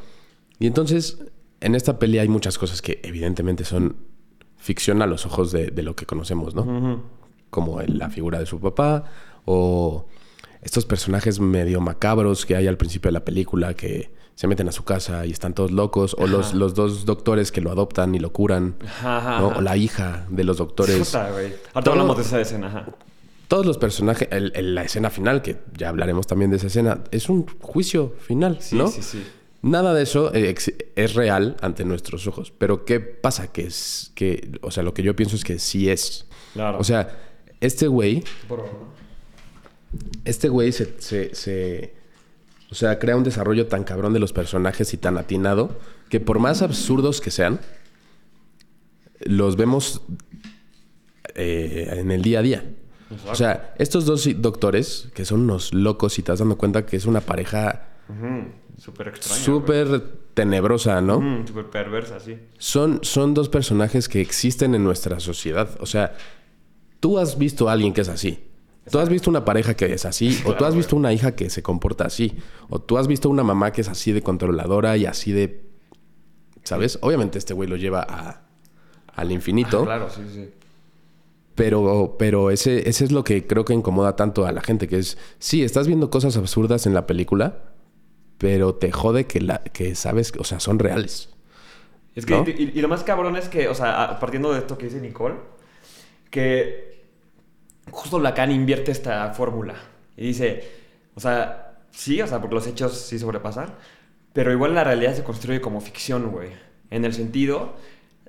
[0.59, 1.19] Y entonces,
[1.61, 3.97] en esta peli hay muchas cosas que evidentemente son
[4.57, 7.03] ficción a los ojos de, lo que conocemos, ¿no?
[7.51, 9.05] Como la figura de su papá
[9.45, 10.07] o
[10.63, 14.73] estos personajes medio macabros que hay al principio de la película que se meten a
[14.73, 18.21] su casa y están todos locos, o los, los, dos doctores que lo adoptan y
[18.21, 18.77] lo curan,
[19.43, 21.13] o la hija de los doctores.
[21.13, 22.87] Ahorita hablamos de esa escena.
[23.49, 27.49] Todos los personajes, la escena final, que ya hablaremos también de esa escena, es un
[27.61, 28.87] juicio final, ¿no?
[28.87, 29.27] Sí, sí.
[29.63, 30.55] Nada de eso eh,
[30.95, 32.53] es real ante nuestros ojos.
[32.57, 33.51] Pero ¿qué pasa?
[33.51, 36.27] Que es que, o sea, lo que yo pienso es que sí es.
[36.53, 36.79] Claro.
[36.79, 37.19] O sea,
[37.61, 38.23] este güey.
[40.25, 40.95] Este güey se,
[41.35, 41.98] se,
[42.71, 45.79] O sea, crea un desarrollo tan cabrón de los personajes y tan atinado
[46.11, 47.61] que por más absurdos que sean,
[49.21, 50.03] los vemos
[51.35, 52.75] eh, en el día a día.
[53.31, 56.97] O sea, estos dos doctores, que son unos locos y te das dando cuenta que
[56.97, 57.89] es una pareja...
[58.79, 59.43] Súper extraña.
[59.43, 60.01] Súper
[60.35, 61.47] tenebrosa, ¿no?
[61.47, 62.39] Súper perversa, sí.
[62.59, 65.71] Son, son dos personajes que existen en nuestra sociedad.
[65.81, 66.17] O sea,
[67.01, 68.45] tú has visto a alguien que es así.
[68.91, 71.51] Tú has visto una pareja que es así, o tú has visto una hija que
[71.51, 72.37] se comporta así,
[72.69, 75.65] o tú has visto una mamá que es así de controladora y así de...
[76.63, 76.99] ¿Sabes?
[77.03, 78.43] Obviamente este güey lo lleva a,
[79.15, 79.85] al infinito.
[79.85, 80.51] claro, sí, sí.
[81.55, 84.99] Pero, pero ese, ese es lo que creo que incomoda tanto a la gente, que
[84.99, 87.73] es, sí, estás viendo cosas absurdas en la película,
[88.39, 91.31] pero te jode que, la, que sabes, o sea, son reales.
[92.15, 95.01] Es que, y, lo más cabrón es que, o sea, partiendo de esto que dice
[95.01, 95.35] Nicole,
[96.31, 96.88] que
[97.91, 99.75] justo Lacan invierte esta fórmula
[100.17, 100.65] y dice,
[101.15, 103.75] o sea, sí, o sea, porque los hechos sí sobrepasan,
[104.33, 106.51] pero igual la realidad se construye como ficción, güey,
[106.91, 107.75] en el sentido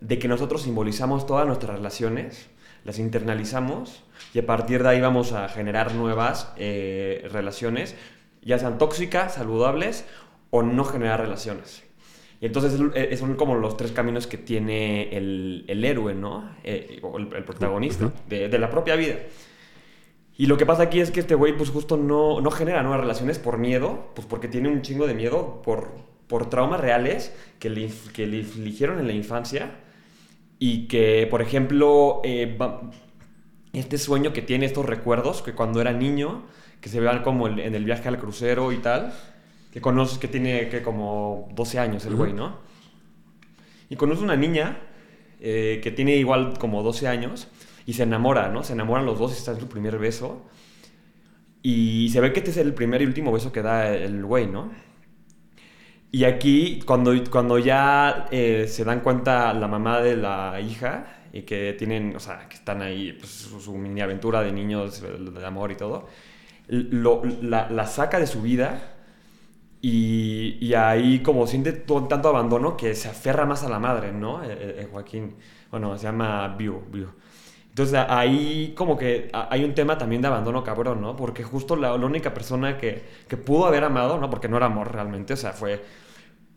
[0.02, 2.50] de que nosotros simbolizamos todas nuestras relaciones
[2.84, 7.95] las internalizamos y a partir de ahí vamos a generar nuevas eh, relaciones,
[8.41, 10.06] ya sean tóxicas, saludables
[10.50, 11.84] o no generar relaciones.
[12.41, 16.50] Y entonces eh, son como los tres caminos que tiene el, el héroe, ¿no?
[16.63, 19.15] Eh, o el, protagonista de, de, la propia vida.
[20.39, 23.02] Y lo que pasa aquí es que este güey, pues justo no, no genera nuevas
[23.02, 25.91] relaciones por miedo, pues porque tiene un chingo de miedo por,
[26.28, 29.71] por traumas reales que le, que le infligieron en la infancia
[30.58, 32.58] y que, por ejemplo, eh,
[33.73, 36.45] este sueño que tiene estos recuerdos, que cuando era niño,
[36.80, 39.13] que se vean como en el viaje al crucero y tal,
[39.73, 42.60] que conoces que tiene que como 12 años el güey, ¿no?
[43.89, 44.78] Y conoce una niña
[45.41, 47.49] eh, que tiene igual como 12 años
[47.89, 48.62] y se enamora, ¿no?
[48.62, 50.45] Se enamoran los dos y está en su primer beso.
[51.63, 54.45] Y se ve que este es el primer y último beso que da el güey,
[54.45, 54.69] ¿no?
[56.12, 61.41] Y aquí, cuando, cuando ya eh, se dan cuenta la mamá de la hija y
[61.41, 65.71] que tienen, o sea, que están ahí, pues, su, mini aventura de niños, de amor
[65.71, 66.10] y todo,
[66.67, 68.97] lo, la, la, saca de su vida
[69.82, 74.43] y, y ahí como siente tanto abandono que se aferra más a la madre, ¿no?
[74.43, 75.38] Eh, eh, Joaquín,
[75.71, 77.08] bueno, se llama Biu, Biu.
[77.80, 81.15] Entonces ahí como que hay un tema también de abandono cabrón, ¿no?
[81.15, 84.30] Porque justo la, única persona que, que, pudo haber amado, ¿no?
[84.30, 85.82] Porque no era amor realmente, o sea, fue...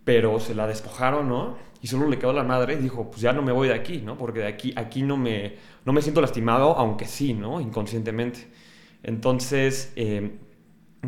[0.05, 1.57] Pero se la despojaron, ¿no?
[1.81, 3.99] Y solo le quedó la madre y dijo, pues ya no me voy de aquí,
[3.99, 4.19] ¿no?
[4.19, 5.55] Porque de aquí, aquí no, me,
[5.85, 7.61] no me siento lastimado, aunque sí, ¿no?
[7.61, 8.49] Inconscientemente.
[9.05, 10.39] Entonces, eh,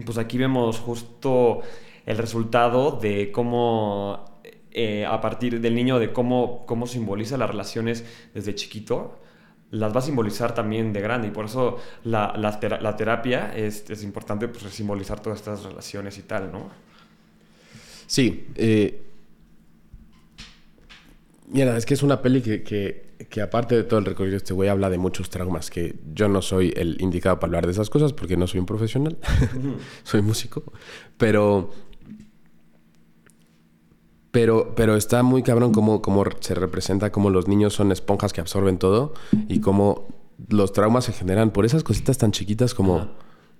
[0.06, 1.62] pues aquí vemos justo
[2.06, 8.04] el resultado de cómo, eh, a partir del niño, de cómo, cómo simboliza las relaciones
[8.32, 9.18] desde chiquito
[9.74, 14.02] las va a simbolizar también de grande y por eso la, la, terapia es, es,
[14.02, 16.70] importante pues, simbolizar todas estas relaciones y tal, ¿no?
[18.06, 18.46] Sí.
[18.54, 19.04] Eh,
[21.46, 24.54] Mira, es que es una peli que, que, que aparte de todo el recorrido, este
[24.54, 27.90] güey habla de muchos traumas, que yo no soy el indicado para hablar de esas
[27.90, 29.16] cosas porque no soy un profesional,
[30.02, 30.64] soy músico,
[31.16, 31.70] pero...
[34.34, 38.42] Pero, pero está muy cabrón cómo, cómo se representa, cómo los niños son esponjas que
[38.42, 39.14] absorben todo
[39.48, 40.08] y cómo
[40.50, 42.96] los traumas se generan por esas cositas tan chiquitas como...
[42.98, 43.12] Ajá.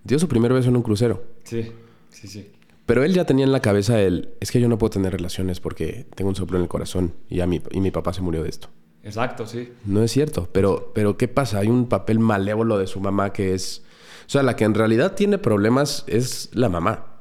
[0.05, 1.25] Dio su primer beso en un crucero.
[1.45, 1.73] Sí,
[2.11, 2.53] sí, sí.
[2.85, 4.35] Pero él ya tenía en la cabeza el...
[4.41, 7.41] Es que yo no puedo tener relaciones porque tengo un soplo en el corazón y,
[7.41, 8.69] a mi, y mi papá se murió de esto.
[9.03, 9.73] Exacto, sí.
[9.87, 11.61] No es cierto, pero, pero ¿qué pasa?
[11.61, 13.83] Hay un papel malévolo de su mamá que es...
[14.27, 17.13] O sea, la que en realidad tiene problemas es la mamá.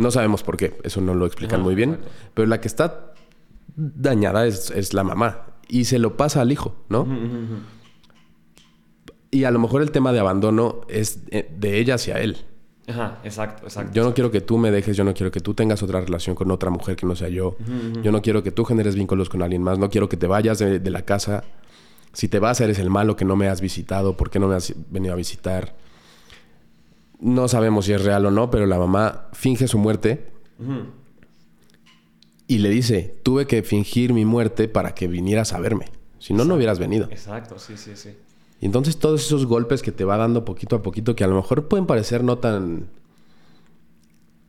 [0.00, 1.98] No sabemos por qué, eso no lo explican Ajá, muy bien,
[2.34, 3.12] pero la que está
[3.76, 7.02] dañada es, es la mamá y se lo pasa al hijo, ¿no?
[7.02, 7.60] Ujú.
[9.30, 12.38] Y a lo mejor el tema de abandono es eh, de ella hacia él.
[12.88, 13.92] Ajá, exacto, exacto.
[13.94, 16.34] Yo no quiero que tú me dejes, yo no quiero que tú tengas otra relación
[16.34, 17.56] con otra mujer que no sea yo.
[18.02, 19.78] Yo no quiero que tú generes vínculos con alguien más.
[19.78, 21.44] No quiero que te vayas de, de la casa.
[22.12, 24.16] Si te vas, eres el malo que no me has visitado.
[24.16, 25.76] ¿Por qué no me has venido a visitar?
[27.20, 30.30] No sabemos si es real o no, pero la mamá finge su muerte
[32.46, 35.86] y le dice, tuve que fingir mi muerte para que vinieras a verme.
[36.18, 37.08] Si no, no hubieras venido.
[37.10, 38.10] Exacto, sí, sí, sí.
[38.60, 41.36] Y entonces todos esos golpes que te va dando poquito a poquito, que a lo
[41.36, 42.88] mejor pueden parecer no tan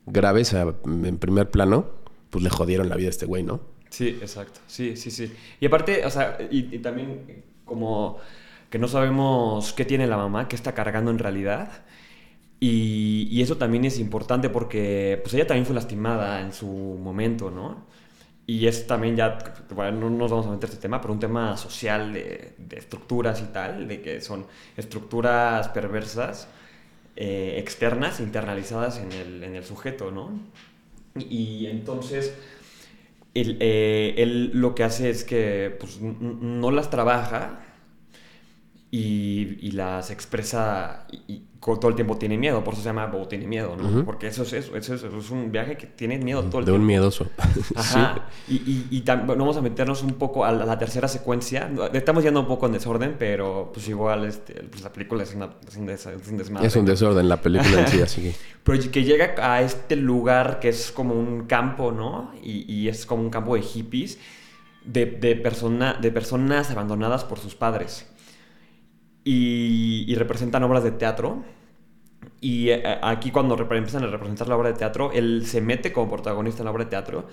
[0.06, 1.86] graves en primer plano,
[2.30, 3.62] pues le jodieron la vida a este güey, ¿no?
[3.90, 4.60] Sí, exacto.
[4.68, 5.32] Sí, sí, sí.
[5.60, 8.18] Y aparte, o sea, y, y también como
[8.70, 11.84] que no sabemos qué tiene la mamá, qué está cargando en realidad.
[12.64, 17.50] Y, y eso también es importante porque pues ella también fue lastimada en su momento,
[17.50, 17.88] ¿no?
[18.46, 19.40] Y es también ya,
[19.74, 23.42] bueno, no nos vamos a meter este tema, pero un tema social de, de estructuras
[23.42, 24.46] y tal, de que son
[24.78, 26.48] estructuras perversas,
[27.16, 30.40] eh, externas, internalizadas en el, en el sujeto, ¿no?
[31.16, 32.34] Y, entonces,
[33.34, 37.60] él, eh, él lo que hace es que pues, no las trabaja
[38.94, 43.06] y, y las expresa y, y todo el tiempo tiene miedo, por eso se llama
[43.06, 43.88] Bo tiene miedo, ¿no?
[43.88, 44.04] Ujú.
[44.04, 46.66] Porque eso es eso, eso es, eso es un viaje que tiene miedo todo el
[46.66, 46.82] De tiempo.
[46.82, 47.28] un miedoso.
[47.76, 48.26] Ajá.
[48.48, 51.70] Y, y, y tam- vamos a meternos un poco a la, a la tercera secuencia.
[51.94, 55.52] Estamos yendo un poco en desorden, pero pues igual este, pues, la película es, una-
[55.68, 56.36] es un, des- es un Sí.
[56.36, 56.68] desmadre.
[56.68, 58.36] Es un desorden la película en sí, así que...
[58.64, 62.32] Pero que llega a este lugar que es como un campo, ¿no?
[62.44, 64.18] Y, y es como un campo de hippies,
[64.84, 68.08] de, de, persona, de personas abandonadas por sus padres.
[69.24, 71.44] Y, y representan obras de teatro.
[72.40, 76.10] Y eh, aquí cuando empiezan a representar la obra de teatro, él se mete como
[76.10, 77.28] protagonista en la obra de teatro.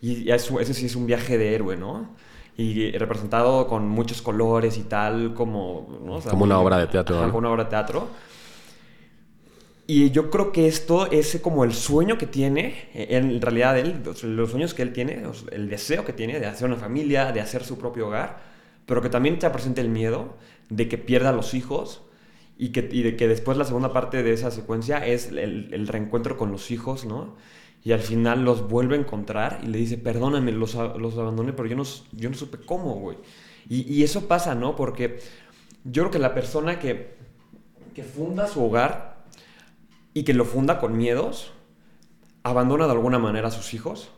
[0.00, 2.10] Y eso, eso sí es un viaje de héroe, ¿no?
[2.56, 6.00] Y representado con muchos colores y tal, como...
[6.04, 6.14] ¿no?
[6.14, 7.32] O sea, Como una obra de teatro, Ajá, ¿no?
[7.32, 8.08] como una obra de teatro.
[9.86, 14.02] Y yo creo que esto es como el sueño que tiene, eh, en realidad él,
[14.22, 17.64] los- sueños que él tiene, el deseo que tiene de hacer una familia, de hacer
[17.64, 18.51] su propio hogar,
[18.92, 20.34] pero que también te presente el miedo
[20.68, 22.02] de que pierda a los hijos
[22.58, 26.36] y, que, y de que después la segunda parte de esa secuencia es el, reencuentro
[26.36, 27.34] con los hijos, ¿no?
[27.82, 31.70] Y al final los vuelve a encontrar y le dice, perdóname, los, los abandoné, pero
[31.70, 33.16] yo no, yo no supe cómo, güey.
[33.66, 34.76] Y, y eso pasa, ¿no?
[34.76, 35.20] Porque
[35.84, 37.14] yo creo que la persona que,
[37.94, 39.24] que funda su hogar
[40.12, 41.54] y que lo funda con miedos,
[42.42, 44.10] abandona de alguna manera a sus hijos,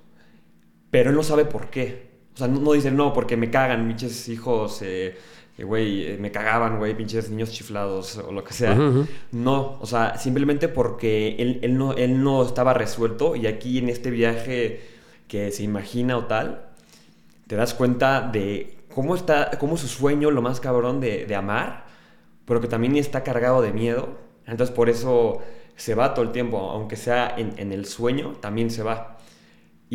[0.91, 2.14] pero él no sabe por qué.
[2.35, 5.17] O sea, no, no dice, no, porque me cagan, pinches hijos, eh,
[5.59, 8.75] güey, eh, me cagaban, güey, pinches niños chiflados o lo que sea.
[9.31, 13.89] No, o sea, simplemente porque él, él no, él no estaba resuelto y aquí en
[13.89, 14.81] este viaje
[15.29, 16.67] que se imagina o tal,
[17.47, 21.87] te das cuenta de cómo está, cómo su sueño, lo más cabrón de, de amar,
[22.45, 24.19] pero que también está cargado de miedo.
[24.47, 25.39] Entonces por eso
[25.77, 29.14] se va todo el tiempo, aunque sea en, en el sueño, también se va.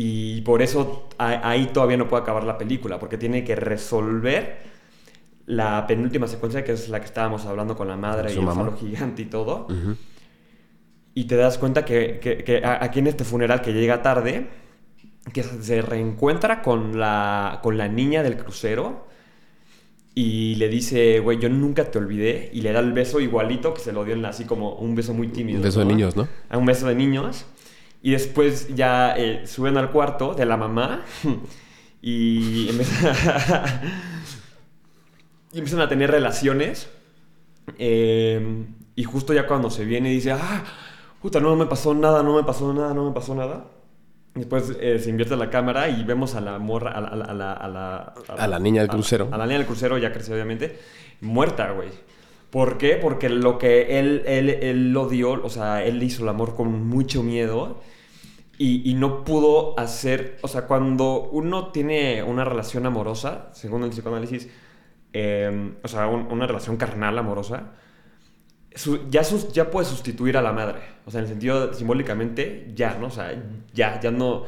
[0.02, 4.58] Y por eso ahí todavía no puede acabar la película, porque tiene que resolver
[5.44, 8.76] la penúltima secuencia, que es la que estábamos hablando con la madre y el falo
[8.78, 9.66] gigante y todo.
[11.12, 14.46] Y te das cuenta que, que- aquí en este funeral que llega tarde,
[15.34, 19.06] que se reencuentra con la, con la niña del crucero
[20.14, 22.48] y le dice, güey, yo nunca te olvidé.
[22.54, 24.94] Y le da el beso igualito que se lo dio en la- así como un
[24.94, 25.58] beso muy tímido.
[25.58, 26.28] Un beso de niños, ¿no?
[26.48, 27.44] A un beso de niños.
[28.02, 31.02] Y después ya eh, suben al cuarto de la mamá
[32.02, 33.82] y empiezan a,
[35.52, 36.90] y empiezan a tener relaciones.
[37.78, 40.64] Eh, y justo ya cuando se viene dice, ah,
[41.22, 43.64] puta, no me pasó nada, no me pasó nada, no me pasó nada.
[44.34, 47.08] Después eh, se invierte la cámara y vemos a la morra, a la...
[47.08, 49.28] A la, a la, a la- A la niña del crucero.
[49.32, 50.78] A, la niña del crucero, ya creció obviamente,
[51.20, 51.88] muerta, güey.
[52.50, 52.96] ¿Por qué?
[52.96, 56.86] Porque lo que él, él, él lo dio, o sea, él hizo el amor con
[56.88, 57.80] mucho miedo
[58.62, 64.50] y, no pudo hacer, o sea, cuando uno tiene una relación amorosa, según el psicoanálisis,
[65.14, 67.72] em, o sea, una relación carnal amorosa,
[69.08, 70.80] ya, ya puede sustituir a la madre.
[71.06, 73.06] O sea, en el sentido simbólicamente, ya, ¿no?
[73.06, 73.32] O sea,
[73.72, 74.44] ya, ya no,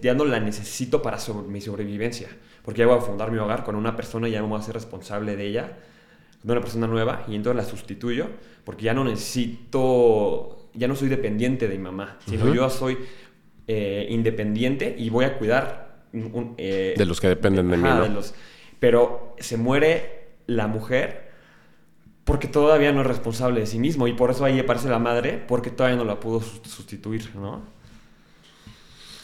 [0.00, 2.28] ya no la necesito para mi sobrevivencia.
[2.64, 4.62] Porque ya voy a fundar mi hogar con una persona y ya me voy a
[4.62, 5.78] ser responsable de ella,
[6.42, 8.28] de una persona nueva, y entonces la sustituyo,
[8.64, 12.98] porque ya no necesito, ya no soy dependiente de mi mamá, sino yo soy
[13.66, 16.02] eh, independiente y voy a cuidar...
[16.58, 18.20] Eh, de los que dependen de, mí, ¿no?
[18.78, 21.32] pero se muere la mujer
[22.24, 25.42] porque todavía no es responsable de sí mismo y por eso ahí aparece la madre
[25.46, 27.62] porque todavía no la pudo sustituir, ¿no?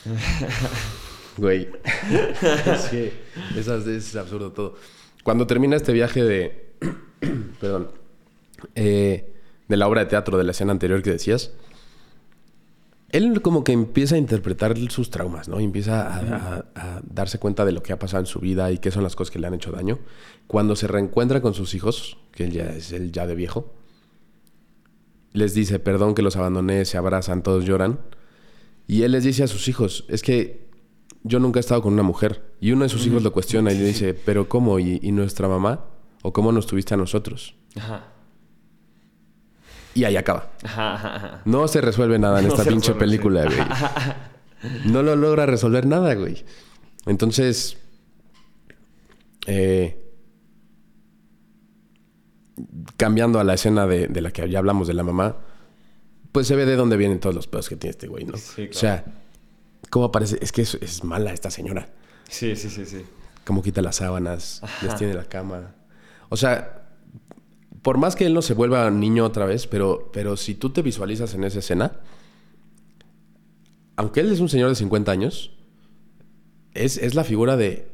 [1.38, 1.68] Güey.
[2.66, 3.12] es que
[3.56, 4.74] es, absurdo todo.
[5.22, 6.67] Cuando termina este viaje de...
[7.60, 7.88] perdón.
[8.74, 9.32] Eh,
[9.68, 11.52] de la obra de teatro de la escena anterior que decías,
[13.10, 15.60] él como que empieza a interpretar sus traumas, ¿no?
[15.60, 18.90] Y empieza a, darse cuenta de lo que ha pasado en su vida y qué
[18.90, 19.98] son las cosas que le han hecho daño.
[20.46, 23.72] Cuando se reencuentra con sus hijos, que él ya es el ya de viejo,
[25.32, 27.98] les dice, perdón que los abandoné, se abrazan, todos lloran.
[28.86, 30.68] Y él les dice a sus hijos, es que
[31.22, 32.42] yo nunca he estado con una mujer.
[32.60, 34.78] Y uno de sus hijos lo cuestiona y le dice, pero ¿cómo?
[34.78, 35.84] ¿Y, ¿Y, nuestra mamá?
[36.22, 37.54] ¿O cómo nos tuviste a nosotros?
[37.76, 38.12] Ajá
[39.98, 40.52] y ahí acaba.
[41.44, 43.58] No se resuelve nada en esta pinche película, güey.
[44.86, 46.44] No lo logra resolver nada, güey.
[47.06, 47.78] Entonces,
[49.46, 50.04] eh,
[52.96, 55.36] cambiando a la escena de, la que ya hablamos de la mamá,
[56.32, 58.34] pues se ve de dónde vienen todos los pedos que tiene este güey, ¿no?
[58.34, 59.04] O sea,
[59.90, 60.38] ¿cómo parece?
[60.42, 61.88] Es que es, mala esta señora.
[62.28, 63.04] Sí, sí, sí, sí.
[63.44, 65.76] Cómo quita las sábanas, les tiene la cama.
[66.28, 66.78] O sea,
[67.82, 70.82] por más que él no se vuelva niño otra vez, pero, pero si tú te
[70.82, 72.00] visualizas en esa escena,
[73.96, 75.52] aunque él es un señor de 50 años,
[76.74, 77.88] es, la figura de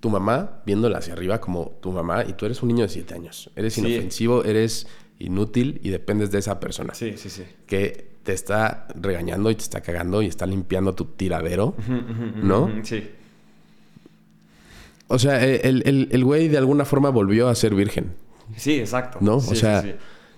[0.00, 3.14] tu mamá viéndola hacia arriba como tu mamá y tú eres un niño de 7
[3.14, 3.50] años.
[3.56, 4.86] Eres inofensivo, eres
[5.18, 6.94] inútil y dependes de esa persona.
[6.94, 7.44] Sí, sí, sí.
[7.66, 11.74] Que te está regañando y te está cagando y está limpiando tu tiradero,
[12.42, 12.70] ¿no?
[12.82, 13.10] sí.
[15.08, 18.14] O sea, el, el güey de alguna forma volvió a ser virgen.
[18.56, 19.18] Sí, exacto.
[19.20, 19.36] ¿No?
[19.36, 19.84] o sea,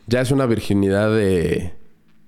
[0.07, 1.72] ya es una virginidad de...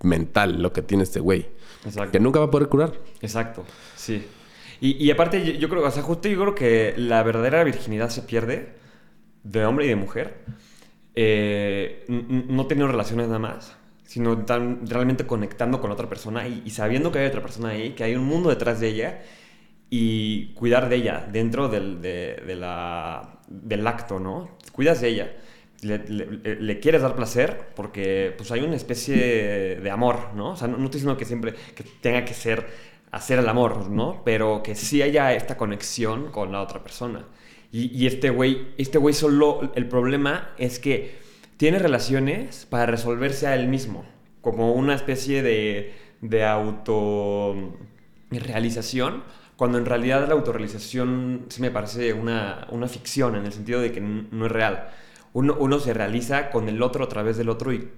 [0.03, 1.47] mental lo que tiene este güey.
[1.85, 2.13] Exacto.
[2.13, 2.93] Que nunca va a poder curar.
[3.21, 3.65] Exacto,
[3.97, 4.25] sí.
[4.81, 8.75] Y, aparte, yo, creo, o sea, justo yo creo que la verdadera virginidad se pierde
[9.43, 10.45] de hombre y de mujer.
[11.17, 17.11] Eh, no teniendo relaciones nada más, sino tan, realmente conectando con otra persona y, sabiendo
[17.11, 19.23] que hay otra persona ahí, que hay un mundo detrás de ella
[19.91, 24.57] y cuidar de ella dentro del, de, la, del acto, ¿no?
[24.73, 25.33] Cuidas de ella
[25.83, 30.53] le, quieres dar placer porque pues hay una especie de amor, ¿no?
[30.53, 32.67] O sea, no, estoy diciendo que siempre que tenga que ser
[33.11, 34.23] hacer el amor, ¿no?
[34.25, 37.25] Pero que sí haya esta conexión con la otra persona.
[37.71, 41.19] Y, este güey, este güey solo, el problema es que
[41.59, 44.07] tiene relaciones para resolverse a él mismo,
[44.41, 49.23] como una especie de, de autorrealización,
[49.59, 53.93] cuando en realidad la autorrealización sí me parece una, una ficción, en el sentido de
[53.93, 54.89] que no es real
[55.33, 57.89] uno, se realiza con el otro a través del otro y,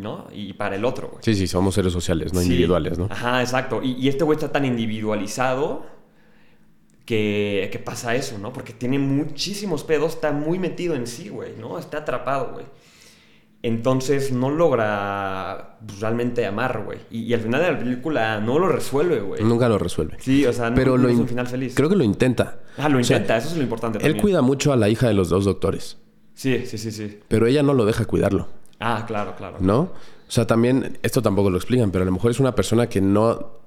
[0.00, 0.26] ¿no?
[0.32, 1.18] y para el otro.
[1.22, 3.08] Sí, sí, somos seres sociales, no individuales, ¿no?
[3.10, 3.80] Ajá, exacto.
[3.82, 5.86] Y, este güey está tan individualizado
[7.04, 8.52] que, que, pasa eso, ¿no?
[8.52, 11.78] Porque tiene muchísimos pedos, está muy metido en sí, güey, ¿no?
[11.78, 12.66] Está atrapado, güey.
[13.62, 17.00] Entonces no logra pues, realmente amar, güey.
[17.10, 19.42] Y, al final de la película no lo resuelve, güey.
[19.42, 20.16] Nunca lo resuelve.
[20.20, 21.74] Sí, o sea, no, Pero es un final feliz.
[21.74, 22.60] Creo que lo intenta.
[22.76, 24.04] Ah, lo intenta, eso es lo importante.
[24.06, 25.98] Él cuida mucho a la hija de los dos doctores.
[26.34, 27.18] Sí, sí, sí, sí.
[27.26, 28.46] Pero ella no lo deja cuidarlo.
[28.78, 29.56] Ah, claro, claro.
[29.58, 29.80] ¿No?
[29.80, 33.00] O sea, también, esto tampoco lo explican, pero a lo mejor es una persona que
[33.00, 33.58] no...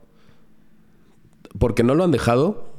[1.59, 2.70] Porque no lo han dejado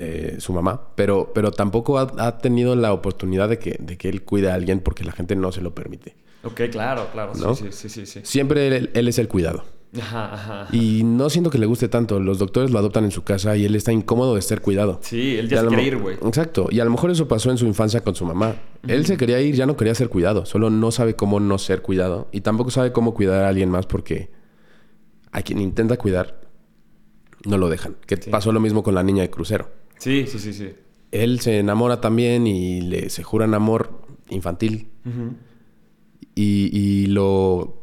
[0.00, 4.22] eh, su mamá, pero, pero tampoco ha, tenido la oportunidad de que, de que él
[4.22, 6.16] cuide a alguien porque la gente no se lo permite.
[6.42, 7.34] Ok, claro, claro.
[7.54, 9.64] Sí, sí, sí, sí, Siempre él es el cuidado.
[9.98, 10.68] Ajá, ajá.
[10.72, 12.20] Y no siento que le guste tanto.
[12.20, 15.00] Los doctores lo adoptan en su casa y él está incómodo de ser cuidado.
[15.02, 16.16] Sí, él ya se quiere ir, güey.
[16.16, 16.68] Exacto.
[16.70, 18.54] Y a lo mejor eso pasó en su infancia con su mamá.
[18.86, 20.46] Él se quería ir, ya no quería ser cuidado.
[20.46, 22.28] Solo no sabe cómo no ser cuidado.
[22.30, 24.30] Y tampoco sabe cómo cuidar a alguien más porque
[25.32, 26.40] a quien intenta cuidar
[27.44, 27.96] no lo dejan.
[28.06, 29.68] Que pasó lo mismo con la niña de crucero.
[30.00, 30.70] Sí, sí, sí, sí.
[31.12, 34.88] Él se enamora también y le se juran amor infantil.
[36.34, 37.76] y, y lo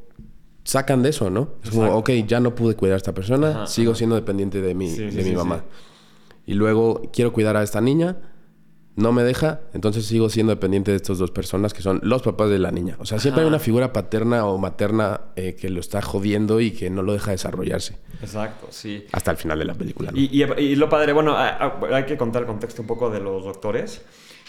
[0.64, 1.54] sacan de eso, ¿no?
[1.64, 4.90] Es como, ok, ya no pude cuidar a esta persona, sigo siendo dependiente de mi,
[4.92, 5.64] de mi mamá.
[6.46, 8.18] Y luego quiero cuidar a esta niña,
[8.98, 12.50] no me deja, entonces sigo siendo dependiente de estas dos personas que son los papás
[12.50, 12.96] de la niña.
[13.00, 16.72] O sea, siempre hay una figura paterna o materna eh, que lo está jodiendo y
[16.72, 17.96] que no lo deja desarrollarse.
[18.22, 19.06] Exacto, sí.
[19.12, 20.12] Hasta el final de la película.
[20.12, 20.18] ¿no?
[20.18, 24.02] Y, y, lo padre, bueno, hay que contar el contexto un poco de los doctores,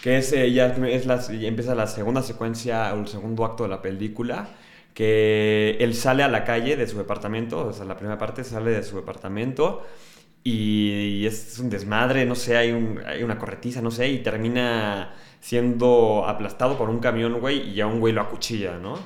[0.02, 3.68] que es, eh, ya, es la, empieza la segunda secuencia o el segundo acto de
[3.68, 4.48] la película,
[4.94, 8.70] que él sale a la calle de su departamento, o sea, la primera parte sale
[8.70, 9.82] de su departamento
[10.44, 12.70] y es un desmadre, no sé, hay,
[13.06, 17.86] hay una corretiza, no sé, y termina siendo aplastado por un camión, güey, y ya
[17.86, 18.98] un güey lo acuchilla, ¿no?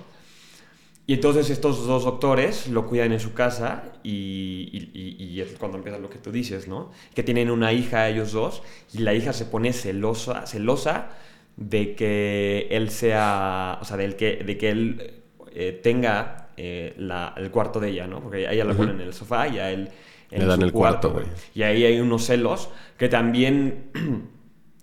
[1.05, 5.99] Y entonces estos dos doctores lo cuidan en su casa y, y, es cuando empieza
[5.99, 6.93] lo que tú dices, ¿no?
[7.15, 8.63] Que tienen una hija ellos dos
[8.95, 11.11] y la hija se pone celosa, celosa
[11.57, 15.15] de que él sea, o sea, del que, de que él
[15.55, 18.21] eh, tenga eh, la, el cuarto de ella, ¿no?
[18.21, 19.91] Porque a ella la pone en el sofá y a él
[20.39, 21.27] le dan el cuarto, güey.
[21.55, 23.91] Y ahí hay unos celos que también...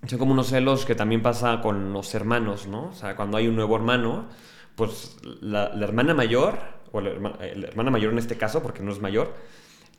[0.07, 2.87] son como unos celos que también pasa con los hermanos, ¿no?
[2.87, 4.27] O sea, cuando hay un nuevo hermano,
[4.75, 6.57] pues la, hermana mayor,
[6.91, 9.35] o la hermana, mayor en este caso, porque no es mayor,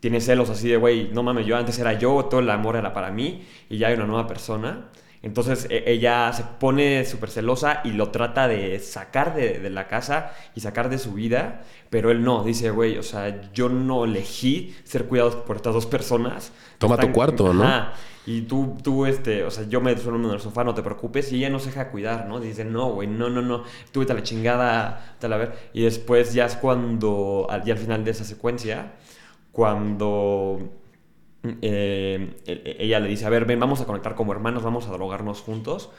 [0.01, 2.95] tiene celos así de, güey, no mames, yo antes era yo, todo el amor era
[2.95, 4.87] para mí, y ya hay una nueva persona.
[5.23, 10.33] Entonces e, ella se pone súper celosa y lo trata de sacar de, la casa
[10.55, 14.75] y sacar de su vida, pero él no, dice, güey, o sea, yo no elegí
[14.85, 16.53] ser cuidado por estas dos personas.
[16.79, 17.91] Toma tu cuarto, ¿no?
[18.27, 21.33] Y tú, tú, este, o sea, yo me suelo en el sofá, no te preocupes,
[21.33, 22.39] y ella no se deja cuidar, ¿no?
[22.39, 25.71] Dice, no, güey, no, no, no, tú vete a la chingada, la ver.
[25.73, 28.93] Y después ya es cuando, ya al final de esa secuencia,
[29.53, 30.80] cuando
[31.43, 34.93] eh, e, ella le dice, a ver, ven, vamos a conectar como hermanos, vamos a
[34.93, 35.91] drogarnos juntos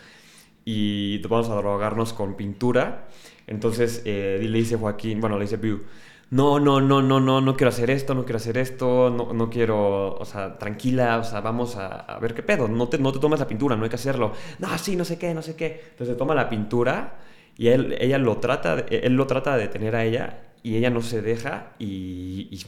[0.66, 3.08] y vamos a drogarnos con pintura.
[3.48, 5.82] Entonces eh, le dice Joaquín, bueno, le dice View,
[6.30, 9.50] no, no, no, no, no, no quiero hacer esto, no quiero hacer esto, no, no
[9.50, 13.20] quiero, o sea, tranquila, o sea, vamos a, ver qué pedo, no te, no te
[13.20, 14.32] tomes la pintura, no hay que hacerlo.
[14.60, 15.82] No, sí, no sé qué, no sé qué.
[15.92, 17.20] Entonces toma la pintura
[17.58, 21.02] y él, ella lo trata, él lo trata de detener a ella y ella no
[21.02, 22.60] se deja y,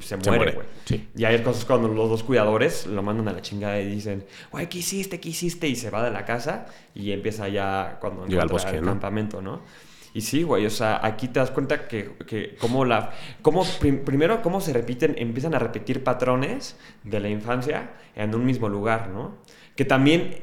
[0.00, 0.66] se, muere, güey.
[1.14, 4.68] Y hay cosas cuando los dos cuidadores lo mandan a la chingada y dicen, güey,
[4.68, 5.20] ¿qué hiciste?
[5.20, 5.68] ¿Qué hiciste?
[5.68, 9.42] Y se va de la casa y empieza ya cuando llega al bosque, el campamento,
[9.42, 9.60] ¿no?
[10.14, 13.12] Y sí, güey, o sea, aquí te das cuenta que, que como la...
[13.40, 13.64] Como,
[14.04, 19.08] primero, cómo se repiten, empiezan a repetir patrones de la infancia en un mismo lugar,
[19.08, 19.38] ¿no?
[19.74, 20.36] Que también,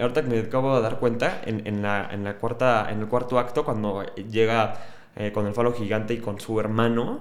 [0.00, 3.08] ahorita que me acabo de dar cuenta, en, en, la, en, la cuarta, en el
[3.08, 4.78] cuarto acto, cuando llega
[5.16, 7.20] eh, con el falo gigante y con su hermano.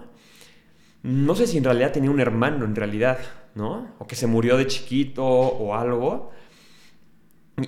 [1.03, 3.19] No sé si en realidad tenía un hermano, en realidad,
[3.55, 3.95] ¿no?
[3.99, 6.31] O que se murió de chiquito o algo.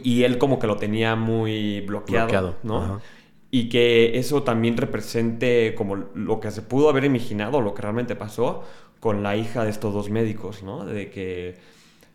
[0.04, 3.02] Y él como que lo tenía muy bloqueado, ¿no?
[3.52, 8.16] Y que eso también represente como lo que se pudo haber imaginado, lo que realmente
[8.16, 8.64] pasó
[9.00, 10.86] con la hija de estos dos médicos, ¿no?
[10.86, 11.56] De que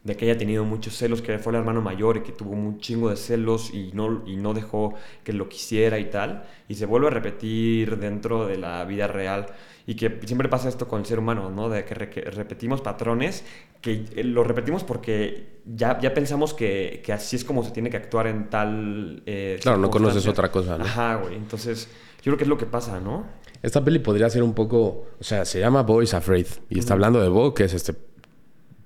[0.03, 2.79] de que haya tenido muchos celos, que fue el hermano mayor y que tuvo un
[2.79, 4.95] chingo de celos y no, y no dejó
[5.25, 6.45] que lo quisiera y tal.
[6.69, 9.47] Y se vuelve a repetir dentro de la vida real.
[9.87, 11.69] Y que siempre pasa esto con el ser humano, ¿no?
[11.69, 13.45] De que, repetimos patrones,
[13.83, 17.91] que eh, lo repetimos porque ya, ya pensamos que, que, así es como se tiene
[17.91, 19.23] que actuar en tal...
[19.27, 20.85] Eh, claro, no conoces otra cosa, ¿no?
[20.85, 21.35] Ajá, güey.
[21.35, 21.89] Entonces,
[22.19, 23.27] yo creo que es lo que pasa, ¿no?
[23.63, 25.09] Esta peli podría ser un poco...
[25.21, 26.47] O sea, se llama Boys Afraid.
[26.71, 27.95] Y está hablando de Bo, que es este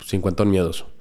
[0.05, 0.94] cincuentón miedoso.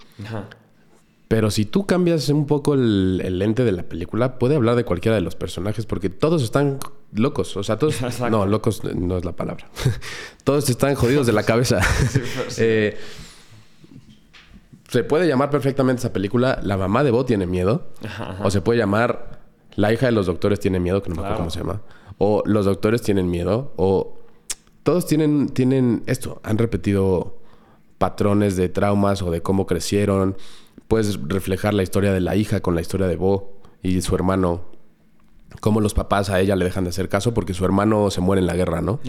[1.34, 5.16] Pero si tú cambias un poco el, lente de la película, puede hablar de cualquiera
[5.16, 6.78] de los personajes porque todos están
[7.12, 7.58] locos.
[7.58, 8.00] O sea, todos.
[8.30, 9.68] No, locos no es la palabra.
[10.44, 11.80] todos están jodidos de la cabeza.
[12.58, 12.98] Eh,
[14.90, 17.88] se puede llamar perfectamente esa película La mamá de Bo tiene miedo.
[18.44, 19.42] O se puede llamar
[19.76, 21.82] La hija de los doctores tiene miedo, que no me acuerdo cómo se llama.
[22.20, 23.74] O Los doctores tienen miedo.
[23.76, 24.20] O
[24.84, 26.42] todos tienen, tienen esto.
[26.44, 27.40] Han repetido
[28.04, 30.36] patrones de traumas o de cómo crecieron.
[30.90, 34.66] Puedes reflejar la historia de la hija con la historia de Bo y su hermano.
[35.62, 38.42] Cómo los papás a ella le dejan de hacer caso porque su hermano se muere
[38.42, 39.00] en la guerra, ¿no?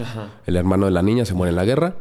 [0.45, 1.97] El hermano de la niña se muere en la guerra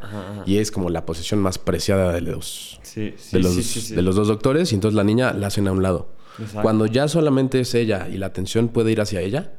[0.46, 4.70] y es como la posesión más preciada de los, de, los de los dos doctores
[4.70, 6.14] y entonces la niña la hacen a un lado.
[6.62, 9.54] Cuando ya solamente es ella y la atención puede ir hacia ella,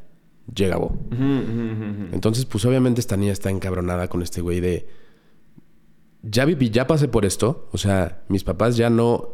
[0.56, 0.98] llega Bo.
[2.14, 4.88] Entonces, pues obviamente esta niña está encabronada con este güey de
[6.26, 7.70] ya viví, ya pasé por esto.
[7.72, 9.32] O sea, mis papás ya no.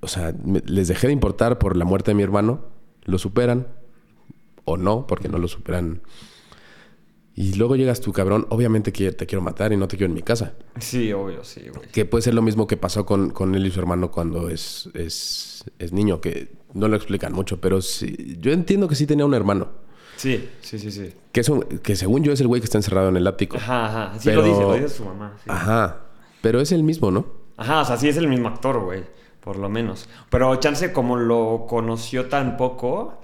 [0.00, 0.34] O sea,
[0.66, 2.66] les dejé de importar por la muerte de mi hermano.
[3.04, 3.68] Lo superan.
[4.64, 6.02] O no, porque no lo superan.
[7.34, 8.46] Y luego llegas tú, cabrón.
[8.50, 10.54] Obviamente que te quiero matar y no te quiero en mi casa.
[10.78, 11.62] Sí, obvio, sí,
[11.92, 14.90] Que puede ser lo mismo que pasó con, con él y su hermano cuando es,
[14.94, 19.24] es, es niño, que no lo explican mucho, pero sí, yo entiendo que sí tenía
[19.24, 19.68] un hermano.
[20.16, 21.14] Sí, sí, sí, sí.
[21.32, 21.50] Que, es
[21.82, 23.56] que según yo es el güey que está encerrado en el ático.
[23.56, 24.18] Ajá, ajá.
[24.20, 25.36] Sí lo dice, lo dice su mamá.
[25.48, 26.11] Ajá.
[26.42, 27.24] Pero es el mismo, ¿no?
[27.56, 29.02] Ajá, o sea, sí es el mismo actor, güey.
[29.40, 30.08] Por lo menos.
[30.30, 33.18] Pero chance como lo conoció tan poco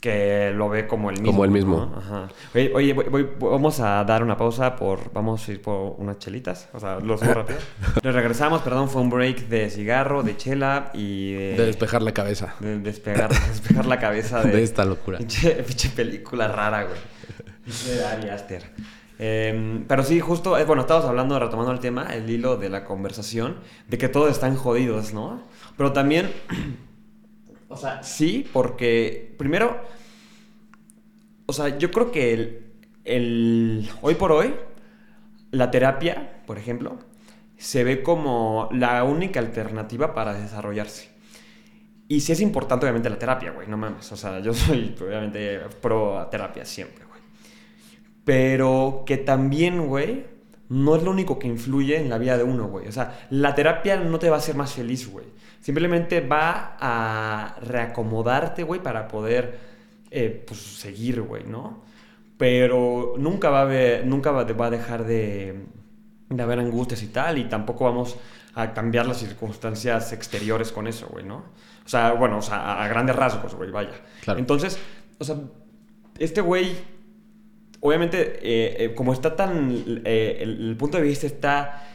[0.00, 1.30] que lo ve como el mismo.
[1.32, 1.76] Como el mismo.
[1.92, 1.98] ¿no?
[1.98, 2.28] Ajá.
[2.54, 5.12] Oye, oye, voy- voy- vamos a dar una pausa por...
[5.12, 6.68] Vamos a ir por unas chelitas.
[6.72, 7.58] O sea, lo hacemos rápido.
[8.02, 11.54] Nos regresamos, perdón, fue un break de cigarro, de chela y de...
[11.56, 14.52] De despejar la cabeza de despegar, despejar la cabeza de...
[14.52, 15.18] de esta locura.
[15.18, 15.64] Pinche,
[15.94, 16.98] película rara, güey.
[17.86, 18.70] De Ari Aster.
[19.22, 22.84] Eh, pero sí, justo, eh, bueno, estábamos hablando, retomando el tema, el hilo de la
[22.86, 23.58] conversación,
[23.88, 25.42] de que todos están jodidos, ¿no?
[25.76, 26.32] Pero también,
[27.68, 29.80] o sea, sí, porque primero,
[31.46, 32.72] o sea, yo creo que el,
[33.04, 34.54] el- hoy por hoy,
[35.50, 36.98] la terapia, por ejemplo,
[37.58, 41.10] se ve como la única alternativa para desarrollarse.
[42.08, 44.10] Y sí es importante, obviamente, la terapia, güey, no mames.
[44.12, 47.04] O sea, yo soy, obviamente, pro terapia siempre.
[48.30, 50.24] Pero que también, güey,
[50.68, 52.86] no es lo único que influye en la vida de uno, güey.
[52.86, 55.26] O sea, la terapia no te va a hacer más feliz, güey.
[55.58, 59.58] Simplemente va a reacomodarte, güey, para poder,
[60.12, 61.82] eh, pues, seguir, güey, ¿no?
[62.38, 65.64] Pero nunca va a haber, nunca va, va a dejar de,
[66.28, 68.16] de haber angustias y tal, y tampoco vamos
[68.54, 71.38] a cambiar las circunstancias exteriores con eso, güey, ¿no?
[71.84, 74.00] O sea, bueno, o sea, a, grandes rasgos, güey, vaya.
[74.22, 74.38] Claro.
[74.38, 74.78] Entonces,
[75.18, 75.34] o sea,
[76.16, 76.76] este güey,
[77.80, 81.86] obviamente, eh, eh, como está tan, eh, el, el punto de vista está,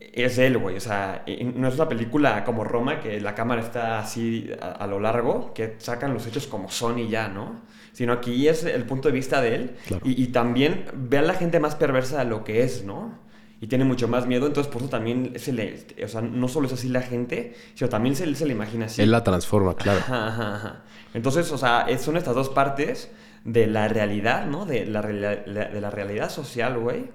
[0.00, 1.24] es él, güey, o sea,
[1.54, 5.54] no es una película como Roma, que la cámara está así a, a lo largo,
[5.54, 7.62] que sacan los hechos como son y ya, ¿no?
[7.92, 10.02] Sino aquí es el punto de vista de él, Claro.
[10.06, 13.20] y, y también ve a la gente más perversa de lo que es, ¿no?
[13.60, 16.66] Y tiene mucho más miedo, entonces por eso también se le, o sea, no solo
[16.66, 19.00] es así la gente, sino también se, se le imagina así.
[19.02, 20.00] Él la transforma, claro.
[20.00, 20.82] Ajá, ajá, ajá.
[21.14, 23.10] Entonces, o sea, son estas dos partes
[23.44, 24.64] de la realidad, ¿no?
[24.66, 27.10] De la, de la realidad social, güey.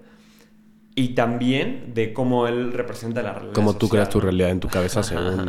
[0.95, 4.67] Y también de cómo él representa la realidad Como tú creas tu realidad en tu
[4.67, 5.45] cabeza según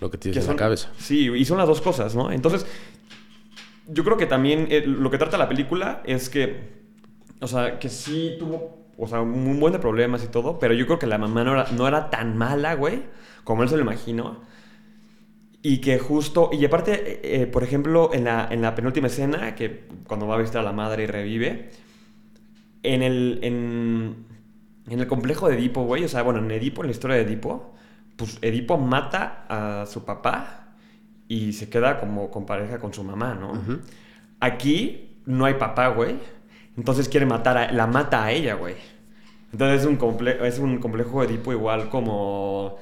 [0.00, 0.88] lo que Que tienes en son- la cabeza.
[0.98, 2.32] Sí, y son las dos cosas, ¿no?
[2.32, 2.66] Entonces,
[3.88, 6.72] yo creo que también eh, lo que trata la película es que,
[7.40, 10.86] o sea, que sí tuvo, o sea, un buen de problemas y todo, pero yo
[10.86, 13.02] creo que la mamá no era, no era tan mala, güey,
[13.44, 14.40] como él se lo imaginó.
[15.66, 19.54] Y que justo, y aparte, eh, eh, por ejemplo, en la, en la penúltima escena,
[19.54, 21.70] que cuando va a visitar a la madre y revive,
[22.82, 24.26] en el, en,
[24.90, 27.22] en el complejo de Edipo, güey, o sea, bueno, en Edipo, en la historia de
[27.22, 27.74] Edipo,
[28.16, 30.74] pues Edipo mata a su papá
[31.28, 33.54] y se queda como con pareja con su mamá, ¿no?
[34.40, 36.16] Aquí no hay papá, güey.
[36.76, 37.72] Entonces quiere matar a...
[37.72, 38.74] La mata a ella, güey.
[39.50, 42.76] Entonces es un, comple- es un complejo de Edipo igual como...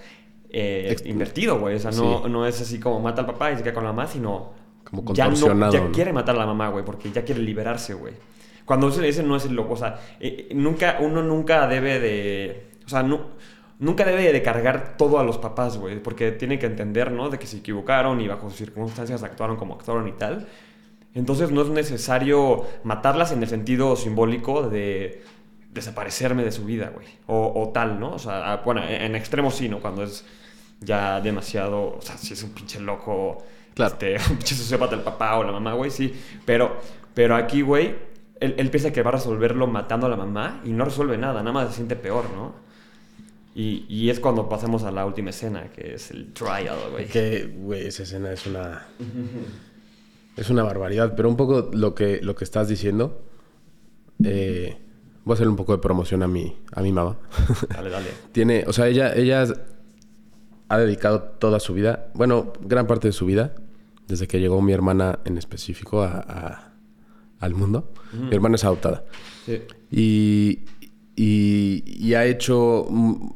[0.53, 1.76] eh, invertido, güey.
[1.76, 2.30] O sea, no, Sí.
[2.30, 4.50] no es así como mata al papá y se queda con la mamá, sino...
[4.84, 5.92] Como ya, no, contorsionado, ya ¿no?
[5.92, 8.12] quiere matar a la mamá, güey, porque ya quiere liberarse, güey.
[8.64, 12.66] Cuando ese, no es el loco, o sea, eh, eh, nunca, uno nunca debe de...
[12.84, 13.20] O sea, nu-
[13.78, 17.30] nunca debe de cargar todo a los papás, güey, porque tienen que entender, ¿no?
[17.30, 20.46] De que se equivocaron y bajo sus circunstancias actuaron como actuaron y tal.
[21.14, 25.22] Entonces no es necesario matarlas en el sentido simbólico de
[25.73, 27.07] desaparecerme de su vida, güey.
[27.27, 28.14] O, o tal, ¿no?
[28.14, 29.81] O sea, ah, bueno, en en extremo sí, ¿no?
[29.81, 30.25] Cuando es
[30.81, 31.97] ya demasiado...
[31.97, 33.39] O sea, si es un pinche loco...
[33.75, 33.93] Claro.
[33.93, 36.12] Este, un pinche sociópata el papá o la mamá, güey, sí.
[36.45, 36.77] Pero,
[37.14, 37.95] pero aquí, güey,
[38.41, 41.41] él, él piensa que va a resolverlo matando a la mamá y no resuelve nada,
[41.41, 42.55] nada más se siente peor, ¿no?
[43.55, 47.07] Y, y es cuando pasamos a la última escena, que es el trial, güey.
[47.07, 48.87] Que, güey, esa escena es una...
[50.37, 53.23] Es una barbaridad, pero un poco lo que, lo que estás diciendo...
[54.25, 54.79] eh,
[55.25, 57.16] voy a hacer un poco de promoción a mi, a mi mamá.
[57.68, 58.07] Dale, dale.
[58.33, 59.45] Tiene, o sea, ella, ella
[60.68, 63.55] ha dedicado toda su vida, bueno, gran parte de su vida,
[64.09, 66.73] desde que llegó mi hermana en específico a- a-
[67.41, 67.93] al mundo.
[68.12, 69.05] Mi hermana es adoptada.
[69.47, 69.62] Sí.
[69.91, 70.61] Y,
[71.16, 73.31] y, y ha hecho, mm,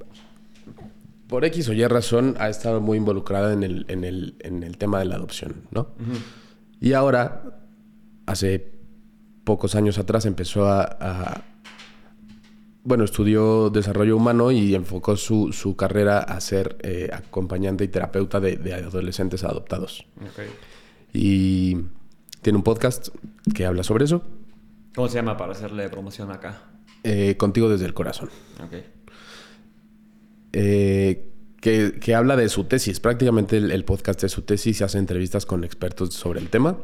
[1.28, 4.78] por X o Y razón, ha estado muy involucrada en el, en el, en el
[4.78, 5.88] tema de la adopción, ¿no?
[6.80, 7.58] Y ahora,
[8.26, 8.72] hace
[9.44, 10.82] pocos años atrás, empezó a...
[10.82, 11.42] a-
[12.86, 18.40] bueno, estudió desarrollo humano y enfocó su, su carrera a ser eh, acompañante y terapeuta
[18.40, 20.06] de, de adolescentes adoptados.
[20.22, 20.44] Ok.
[21.12, 21.76] Y
[22.42, 23.08] tiene un podcast
[23.54, 24.22] que habla sobre eso,
[24.94, 26.62] ¿Cómo se llama para hacerle promoción acá?
[27.04, 28.30] eh, Contigo desde el corazón.
[28.64, 28.74] Ok.
[30.52, 33.00] eh, que, que habla de su tesis.
[33.00, 36.78] Prácticamente el, el podcast de su tesis se hace entrevistas con expertos sobre el tema.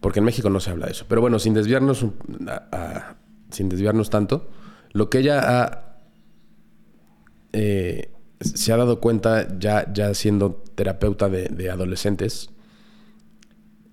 [0.00, 1.06] Porque en México no se habla de eso.
[1.08, 2.04] Pero bueno, sin desviarnos,
[2.46, 3.16] a- a-
[3.50, 4.48] sin desviarnos tanto,
[4.92, 5.96] lo que ella ha,
[7.52, 8.10] eh,
[8.40, 12.50] se ha dado cuenta ya, ya siendo terapeuta de, de adolescentes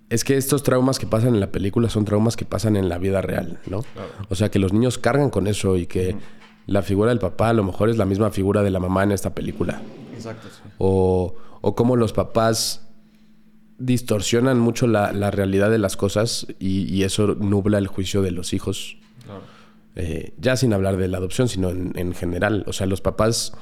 [0.10, 2.98] es que estos traumas que pasan en la película son traumas que pasan en la
[3.00, 3.82] vida real, ¿no?
[3.82, 4.10] Claro.
[4.30, 6.16] O sea, que los niños cargan con eso y que
[6.68, 9.12] la figura del papá a lo mejor es la misma figura de la mamá en
[9.12, 9.82] esta película.
[10.14, 10.70] Exacto, sí.
[10.78, 12.88] O, o cómo los papás
[13.78, 18.32] distorsionan mucho la, la realidad de las cosas y, y eso nubla el juicio de
[18.32, 18.98] los hijos.
[19.26, 19.42] Claro.
[19.96, 22.64] Eh, ya sin hablar de la adopción, sino en, en general.
[22.68, 23.54] O sea, los papás,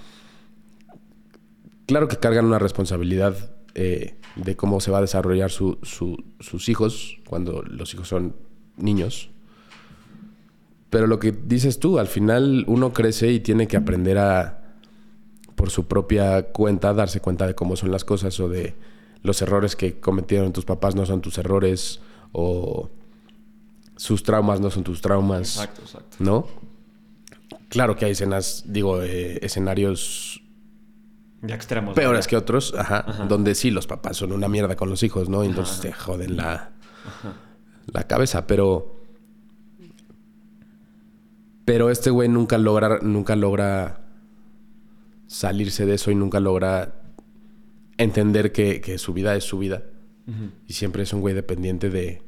[1.85, 3.35] claro que cargan una responsabilidad
[3.75, 8.35] eh, de cómo se va a desarrollar su- su- sus hijos cuando los hijos son
[8.77, 9.29] niños.
[10.89, 14.75] Pero lo que dices tú, al final uno crece y tiene que aprender a,
[15.55, 18.75] por su propia cuenta, darse cuenta de cómo son las cosas o de
[19.23, 22.89] los errores que cometieron tus papás no son tus errores o
[23.95, 25.57] sus traumas no son tus traumas.
[25.57, 26.17] Exacto, exacto.
[26.19, 26.47] ¿no?
[27.69, 30.41] Claro que hay escenas, digo, eh, escenarios
[31.41, 31.95] extremos.
[31.95, 35.43] peores que otros, ajá, donde sí los papás son una mierda con los hijos, ¿no?
[35.43, 36.71] Y entonces te joden la,
[37.87, 38.99] la cabeza, pero...
[41.65, 44.01] Pero este güey nunca logra, nunca logra
[45.27, 47.01] salirse de eso y nunca logra
[47.97, 49.83] entender que, que su vida es su vida.
[50.67, 52.21] Y siempre es un güey dependiente de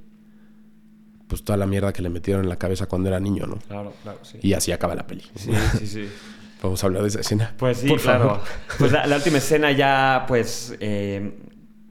[1.27, 3.57] pues toda la mierda que le metieron en la cabeza cuando era niño, ¿no?
[3.57, 4.39] Claro, claro, sí.
[4.41, 5.23] Y así acaba la peli.
[5.35, 6.09] Sí, sí, sí.
[6.61, 7.53] Vamos a hablar de esa escena.
[7.57, 8.25] Pues sí, Por claro.
[8.29, 8.41] favor.
[8.79, 11.37] Pues la, la última escena ya, pues, eh,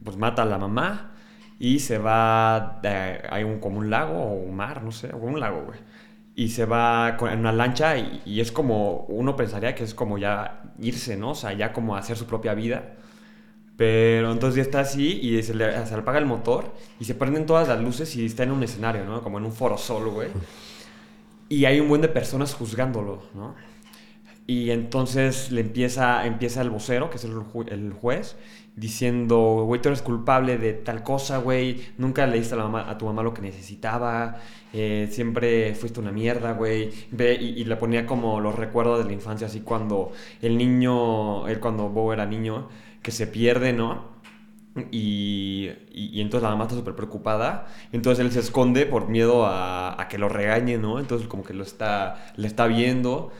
[0.03, 1.13] pues mata a la mamá
[1.59, 5.19] y se va, eh, hay un, como un lago o un mar, no sé, o
[5.19, 5.79] un lago, güey.
[6.37, 10.19] Y se va en una lancha y, y es como, uno pensaría que es como
[10.19, 11.31] ya irse, ¿no?
[11.31, 12.95] O sea, ya como hacer su propia vida.
[13.77, 17.67] Pero entonces ya está así y se le, apaga el motor y se prenden todas
[17.69, 19.23] las luces y está en un escenario, ¿no?
[19.23, 20.29] Como en un foro solo, güey.
[21.49, 23.55] Y hay un buen de personas juzgándolo, ¿no?
[24.47, 28.37] Y entonces le empieza, empieza el vocero, que es el, ju- juez,
[28.77, 33.23] diciendo, güey, tú eres culpable de tal cosa, güey, nunca le diste a tu mamá
[33.23, 34.39] lo que necesitaba,
[34.73, 36.91] eh, siempre fuiste una mierda, güey.
[37.11, 40.13] Ve, Y, y le ponía como los recuerdos de la infancia, así cuando
[40.43, 42.69] el niño, él cuando Bo era niño,
[43.05, 44.15] que se pierde, ¿no?
[44.91, 47.69] Y, y- entonces la mamá está súper preocupada.
[47.93, 50.99] Entonces él se esconde por miedo a, a que lo regañe, ¿no?
[50.99, 53.33] Entonces como que lo está, le está viendo.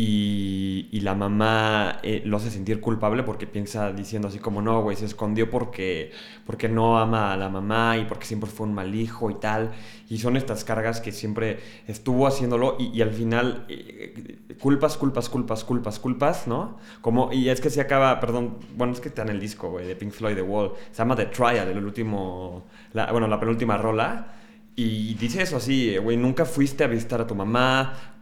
[0.00, 4.96] Y, la mamá eh, lo hace sentir culpable porque piensa diciendo así como, no, güey,
[4.96, 6.12] se escondió porque,
[6.46, 9.72] porque no ama a la mamá y porque siempre fue un mal hijo y tal.
[10.08, 15.64] Y son estas cargas que siempre estuvo haciéndolo y, al final eh, culpas, culpas, culpas,
[15.64, 16.78] culpas, culpas, ¿no?
[17.00, 19.86] Como, y es que se acaba, perdón, bueno, es que está en el disco, güey,
[19.86, 20.74] de Pink Floyd, The Wall.
[20.92, 24.34] Se llama The Trial, el último, bueno, la penúltima rola.
[24.76, 28.17] Y dice eso así, güey, nunca fuiste a visitar a tu mamá,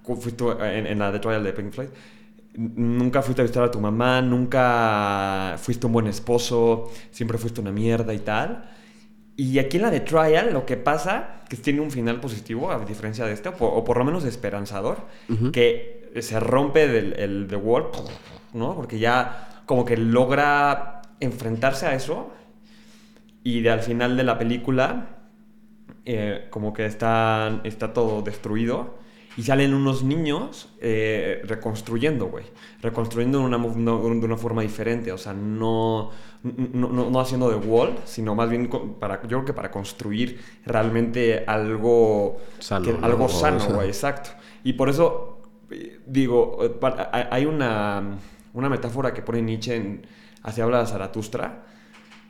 [0.62, 1.88] en, en la The Trial de Pink Floyd,
[2.56, 7.72] nunca fuiste a visitar a tu mamá, nunca fuiste un buen esposo, siempre fuiste una
[7.72, 8.70] mierda y tal.
[9.36, 12.78] Y aquí en la de Trial lo que pasa, que tiene un final positivo a
[12.84, 14.98] diferencia de este, o por, o por lo menos esperanzador,
[15.52, 17.88] que se rompe del el The Wall,
[18.54, 18.74] ¿no?
[18.74, 22.30] Porque ya como que logra enfrentarse a eso
[23.42, 25.08] y de, al final de la película
[26.04, 28.98] eh, como que está, está todo destruido
[29.36, 32.44] y salen unos niños eh, reconstruyendo, güey.
[32.80, 33.92] Reconstruyendo de una, de
[34.26, 35.12] una forma diferente.
[35.12, 36.10] O sea, no,
[36.42, 38.68] no, no- no haciendo de wall, sino más bien
[38.98, 43.04] para, yo creo que para construir realmente algo Sano, que- ¿no?
[43.06, 43.74] algo O sano, sea.
[43.74, 43.88] güey.
[43.88, 44.30] Exacto.
[44.64, 46.72] Y por eso, eh, digo, eh,
[47.30, 48.16] hay una,
[48.54, 50.06] una metáfora que pone Nietzsche en
[50.42, 51.65] Hacia habla de Zaratustra,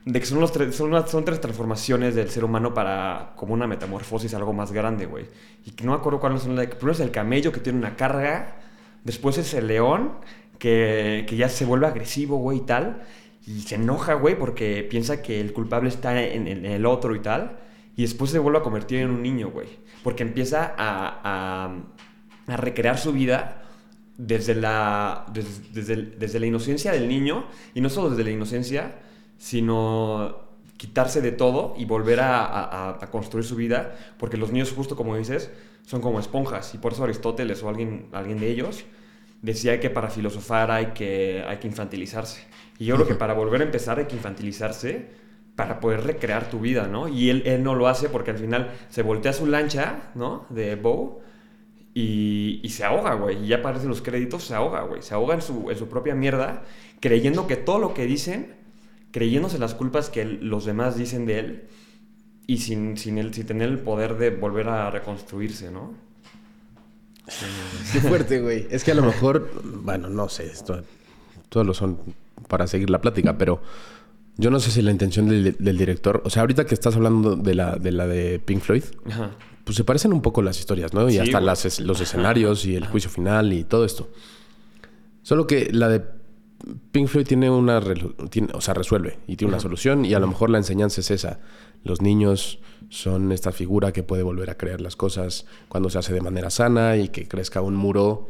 [0.07, 3.52] de que son, los tres, son, unas- son tres transformaciones del ser humano para como
[3.54, 5.26] una metamorfosis, algo más grande, güey.
[5.66, 6.57] Y que no me acuerdo cuáles son.
[6.57, 8.57] la- Primero es el camello que tiene una carga,
[9.04, 10.12] después es el león
[10.59, 13.02] que, que ya se vuelve agresivo, güey, y tal.
[13.46, 17.59] Y se enoja, güey, porque piensa que el culpable está en, el otro y tal.
[17.96, 19.68] Y después se vuelve a convertir en un niño, güey.
[20.04, 23.62] Porque empieza a, a, a recrear su vida
[24.18, 27.46] desde la, des- desde, el- desde la inocencia del niño.
[27.74, 29.00] Y no solo desde la inocencia,
[29.39, 30.39] sino
[30.76, 33.95] quitarse de todo y volver a, a- a construir su vida.
[34.18, 35.51] Porque los niños, justo como dices,
[35.87, 36.74] son como esponjas.
[36.74, 38.84] Y por eso Aristóteles o alguien, alguien de ellos
[39.43, 42.43] decía que para filosofar hay que, hay que infantilizarse.
[42.78, 45.11] Y yo creo que para volver a empezar hay que infantilizarse
[45.55, 47.09] para poder recrear tu vida, ¿no?
[47.09, 50.47] Y él, él no lo hace porque al final se voltea su lancha, ¿no?
[50.51, 51.20] De Bow
[51.95, 53.45] y, y se ahoga, güey.
[53.45, 55.03] Y ya aparecen los créditos, se ahoga, güey.
[55.03, 56.62] Se ahoga en su, en su propia mierda,
[57.01, 58.55] creyendo que todo lo que dicen,
[59.16, 61.62] creyéndose las culpas que los demás dicen de él
[62.46, 65.94] y sin, sin, él, sin tener el poder de volver a reconstruirse, ¿no?
[67.94, 68.66] Qué fuerte, güey.
[68.70, 70.82] Es que a lo mejor, bueno, no sé, esto,
[71.48, 71.98] todos lo son
[72.46, 73.62] para seguir la plática, pero
[74.36, 77.36] yo no sé si la intención del, del director, o sea, ahorita que estás hablando
[77.36, 79.30] de la de, la de Pink Floyd, Ajá.
[79.64, 81.08] pues se parecen un poco las historias, ¿no?
[81.08, 84.10] Y Sí, hasta las los escenarios y el juicio final y todo esto.
[85.22, 86.15] Solo que la de
[86.92, 87.80] Pink Floyd tiene una...
[88.30, 91.10] tiene- o sea, resuelve y tiene una solución y a lo mejor la enseñanza es
[91.10, 91.38] esa.
[91.84, 92.58] Los niños
[92.88, 96.50] son esta figura que puede volver a crear las cosas cuando se hace de manera
[96.50, 98.28] sana y que crezca un muro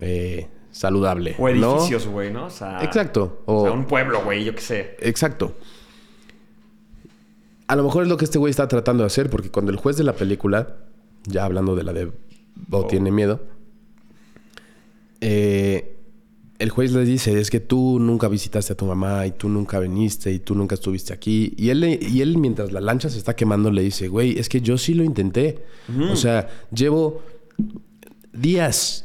[0.00, 1.36] eh, saludable.
[1.38, 2.46] O edificios, güey, ¿no?
[2.46, 3.42] O sea, Exacto.
[3.46, 4.96] O O, sea, un pueblo, güey, yo qué sé.
[5.00, 5.56] Exacto.
[7.68, 9.76] A lo mejor es lo que este güey está tratando de hacer, porque cuando el
[9.78, 10.76] juez de la película,
[11.24, 12.06] ya hablando de la de
[12.68, 12.86] Bo Oh.
[12.86, 13.40] tiene miedo,
[15.20, 15.91] eh,
[16.62, 19.78] el juez le dice, es que tú nunca visitaste a tu mamá y tú nunca
[19.80, 21.52] viniste y tú nunca estuviste aquí.
[21.56, 24.48] Y él, le- y él mientras la lancha se está quemando, le dice, güey, es
[24.48, 25.64] que yo sí lo intenté.
[26.12, 27.22] O sea, llevo
[28.32, 29.04] días,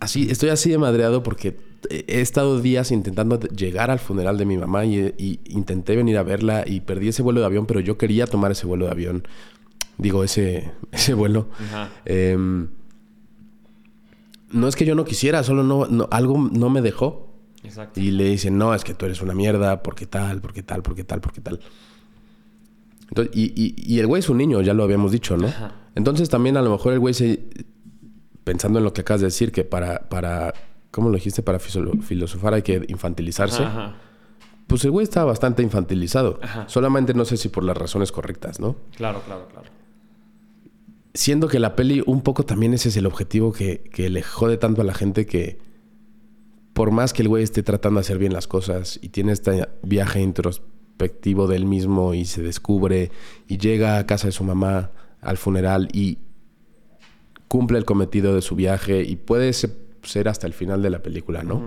[0.00, 1.56] así, estoy así de madreado porque
[1.90, 6.22] he estado días intentando llegar al funeral de mi mamá y, y intenté venir a
[6.22, 9.26] verla y perdí ese vuelo de avión, pero yo quería tomar ese vuelo de avión.
[9.96, 11.48] Digo, ese, ese vuelo.
[11.68, 11.90] Ajá.
[12.04, 12.68] Em,
[14.50, 17.34] no es que yo no quisiera, solo no, no- algo no me dejó.
[17.64, 18.00] Exacto.
[18.00, 21.04] Y le dicen, no, es que tú eres una mierda, porque tal, porque tal, porque
[21.04, 21.60] tal, porque tal.
[23.08, 25.46] Entonces, y, y- y el güey es un niño, ya lo habíamos dicho, ¿no?
[25.48, 25.72] Ajá.
[25.94, 27.48] Entonces también a lo mejor el güey se...
[28.44, 30.08] Pensando en lo que acabas de decir, que para...
[30.08, 30.54] para
[30.90, 31.42] ¿Cómo lo dijiste?
[31.42, 33.62] Para filosofar hay que infantilizarse.
[33.62, 33.96] Ajá.
[34.66, 36.38] Pues el güey está bastante infantilizado.
[36.42, 36.64] Ajá.
[36.68, 38.76] Solamente no sé si por las razones correctas, ¿no?
[38.96, 39.68] Claro, claro, claro.
[41.18, 44.56] Siendo que la peli un poco también ese es el objetivo que, que le jode
[44.56, 45.58] tanto a la gente que
[46.74, 49.66] por más que el güey esté tratando de hacer bien las cosas y tiene este
[49.82, 53.10] viaje introspectivo del mismo y se descubre
[53.48, 56.18] y llega a casa de su mamá al funeral y
[57.48, 61.02] cumple el cometido de su viaje y puede se- ser hasta el final de la
[61.02, 61.60] película, ¿no?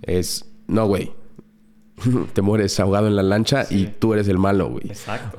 [0.00, 1.12] Es, no, güey,
[2.32, 4.86] te mueres ahogado en la lancha y tú eres el malo, güey.
[4.86, 5.38] Exacto.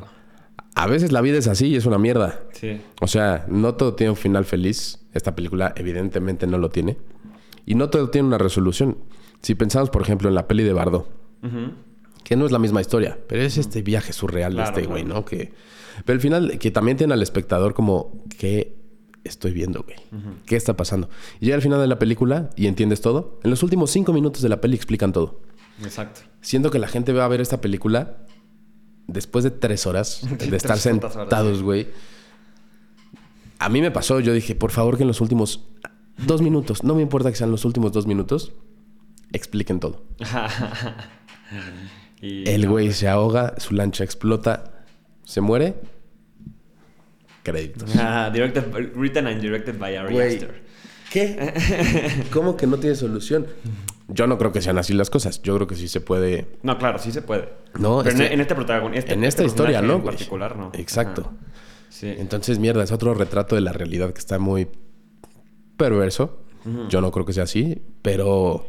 [0.75, 2.41] A veces la vida es así y es una mierda.
[2.51, 2.81] Sí.
[3.01, 4.99] O sea, no todo tiene un final feliz.
[5.13, 6.97] Esta película evidentemente no lo tiene.
[7.65, 8.97] Y no todo tiene una resolución.
[9.41, 11.07] Si pensamos, por ejemplo, en la peli de Bardo,
[11.43, 11.71] Ujú.
[12.23, 15.03] que no es la misma historia, pero es este viaje surreal Claro, de este güey,
[15.03, 15.19] claro.
[15.21, 15.25] ¿no?
[15.25, 15.53] Que,
[16.03, 18.75] pero al final, que también tiene al espectador como, ¿qué
[19.23, 19.95] estoy viendo, güey?
[20.45, 21.09] ¿Qué está pasando?
[21.39, 23.39] Y llega al final de la película y entiendes todo.
[23.43, 25.39] En los últimos cinco minutos de la peli explican todo.
[25.83, 26.21] Exacto.
[26.41, 28.17] Siento que la gente va a ver esta película
[29.07, 31.87] después de tres horas de estar sentados, güey.
[33.59, 35.65] A mí me pasó, yo dije, por favor que en los últimos
[36.17, 38.51] dos minutos, no me importa que sean los últimos dos minutos,
[39.31, 40.03] expliquen todo.
[42.21, 44.85] y, El güey se ahoga, su lancha explota,
[45.23, 45.75] se muere,
[47.43, 47.89] créditos.
[47.97, 48.63] Ah, directed,
[48.95, 50.19] written and directed by Ari.
[50.19, 50.63] Aster.
[51.11, 52.25] ¿Qué?
[52.33, 53.47] ¿Cómo que no tiene solución?
[54.07, 55.41] Yo no creo que sean así las cosas.
[55.41, 57.49] Yo creo que sí se puede No, claro, sí se puede.
[57.79, 59.13] No, Pero en- este- en, este protagonista.
[59.13, 60.15] en esta historia, ¿no, En güey?
[60.15, 60.71] particular, no.
[60.73, 61.21] Exacto.
[61.21, 61.35] Ajá.
[61.89, 62.13] Sí.
[62.17, 64.67] Entonces, mierda, es otro retrato de la realidad que está muy
[65.77, 66.41] perverso.
[66.89, 68.65] Yo no creo que sea así, pero.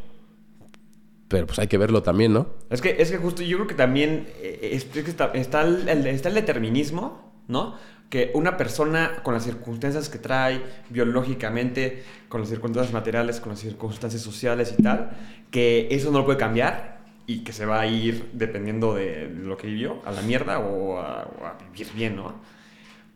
[1.29, 2.47] Pero pues hay que verlo también, ¿no?
[2.71, 6.07] Es que, es que justo yo creo que también eh, es- es que está, el-
[6.07, 7.75] está el determinismo, ¿no?
[8.11, 13.61] Que una persona con las circunstancias que trae biológicamente, con las circunstancias materiales, con las
[13.61, 15.11] circunstancias sociales y tal,
[15.51, 19.57] que eso no lo puede cambiar y que se va a ir dependiendo de lo
[19.57, 22.41] que vivió, a la mierda o a, o a vivir bien, ¿no?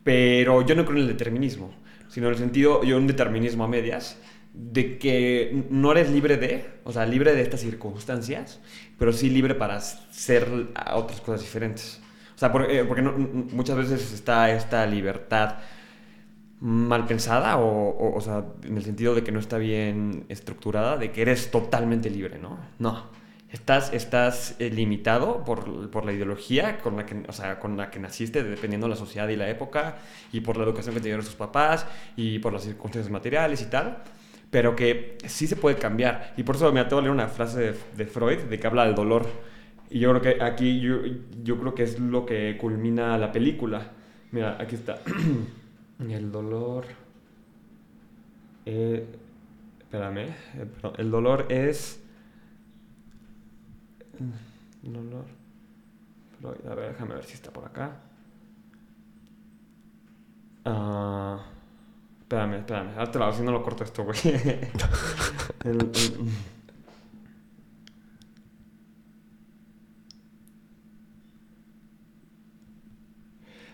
[0.03, 1.73] Pero yo no creo en el determinismo,
[2.09, 4.17] sino en el sentido, yo un determinismo a medias,
[4.53, 8.59] de que no eres libre de, o sea, libre de estas circunstancias,
[8.99, 12.00] pero sí libre para ser a otras cosas diferentes.
[12.41, 13.11] Sea, por- eh, porque no-
[13.57, 15.57] muchas veces está esta libertad
[16.59, 20.97] mal pensada o, o, o sea, en el sentido de que no está bien estructurada,
[20.97, 22.59] de que eres totalmente libre, ¿no?
[22.79, 23.09] No.
[23.51, 27.89] Estás, estás eh, limitado por, por la ideología con la, que, o sea, con la
[27.91, 29.97] que naciste, dependiendo de la sociedad y la época,
[30.31, 31.85] y por la educación que te dieron tus papás,
[32.15, 33.97] y por las circunstancias materiales y tal,
[34.49, 36.33] pero que sí se puede cambiar.
[36.37, 38.85] Y por eso me atrevo a leer una frase de, de Freud, de que habla
[38.85, 39.27] del dolor.
[39.91, 40.99] Y yo creo que aquí, yo,
[41.43, 43.91] yo creo que es lo que culmina la película.
[44.31, 44.99] Mira, aquí está.
[45.99, 46.85] El dolor.
[48.65, 49.05] eh,
[49.79, 50.17] espérame.
[50.55, 50.67] eh,
[50.97, 52.01] El dolor es.
[54.83, 55.25] Dolor.
[56.69, 57.91] A ver, déjame ver si está por acá.
[60.65, 61.43] Ah,
[62.21, 62.89] espérame, espérame.
[62.97, 64.17] Ahora te lo si no lo corto esto, güey.
[65.65, 65.91] El-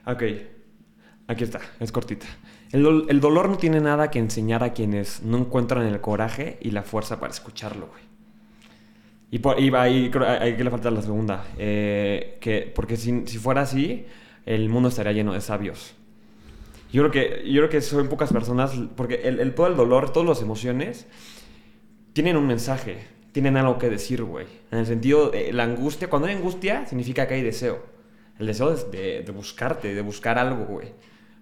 [0.08, 0.24] Ok,
[1.28, 2.26] aquí está, es cortita.
[2.72, 6.58] El, dol- el dolor no tiene nada que enseñar a quienes no encuentran el coraje
[6.62, 8.02] y la fuerza para escucharlo, güey.
[9.30, 11.46] Y, por, y ahí ahí que le falta la segunda.
[11.58, 14.06] eh, que, porque si, fuera así,
[14.46, 15.94] el mundo estaría lleno de sabios.
[16.94, 20.14] Yo creo que, yo creo que son pocas personas, porque el, el- todo el dolor,
[20.14, 21.08] todas las emociones,
[22.14, 23.00] tienen un mensaje,
[23.34, 24.48] tienen algo que decir, güey.
[24.72, 27.97] En el sentido, de la angustia, cuando hay angustia, significa que hay deseo.
[28.40, 30.90] El deseo es de, buscarte, de buscar algo, güey.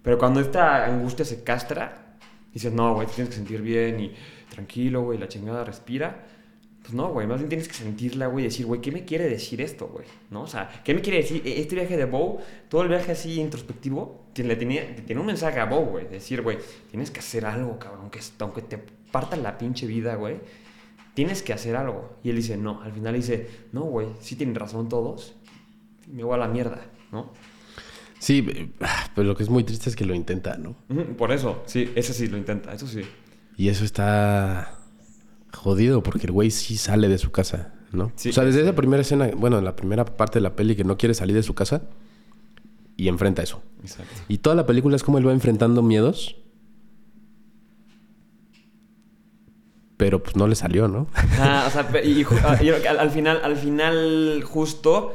[0.02, 2.16] Pero cuando esta angustia se castra,
[2.52, 4.14] dices, no, güey, tienes que sentir bien y
[4.50, 6.24] tranquilo, güey, la chingada respira.
[6.82, 9.60] Pues no, güey, más bien tienes que sentirla, güey, decir, güey, ¿qué me quiere decir
[9.60, 10.06] esto, güey?
[10.30, 10.42] ¿No?
[10.42, 12.38] O sea, ¿qué me quiere decir E- este viaje de Bow?
[12.68, 16.06] Todo el viaje así introspectivo, tiene, tiene un mensaje a Bow, güey.
[16.06, 18.78] Decir, güey, tienes que hacer algo, cabrón, aunque, aunque te
[19.10, 20.36] parta la pinche vida, güey.
[21.14, 22.18] Tienes que hacer algo.
[22.22, 22.80] Y él dice, no.
[22.82, 25.34] Al final dice, no, güey, sí tienen razón todos.
[26.06, 26.80] Me voy a la mierda,
[27.12, 27.32] ¿no?
[28.18, 28.46] Sí,
[29.14, 30.74] pero lo que es muy triste es que lo intenta, ¿no?
[31.16, 33.02] Por eso, sí, ese sí lo intenta, eso sí.
[33.56, 34.78] Y eso está
[35.52, 38.12] jodido porque el güey sí sale de su casa, ¿no?
[38.16, 38.30] Sí.
[38.30, 40.96] o sea, desde esa primera escena, bueno, la primera parte de la peli que no
[40.96, 41.82] quiere salir de su casa
[42.96, 43.62] y enfrenta eso.
[43.82, 44.12] Exacto.
[44.28, 46.36] Y toda la película es como él va enfrentando miedos.
[49.96, 51.06] Pero pues no le salió, ¿no?
[51.38, 55.14] Ah, o sea, y, ah, y al, al final, al final, justo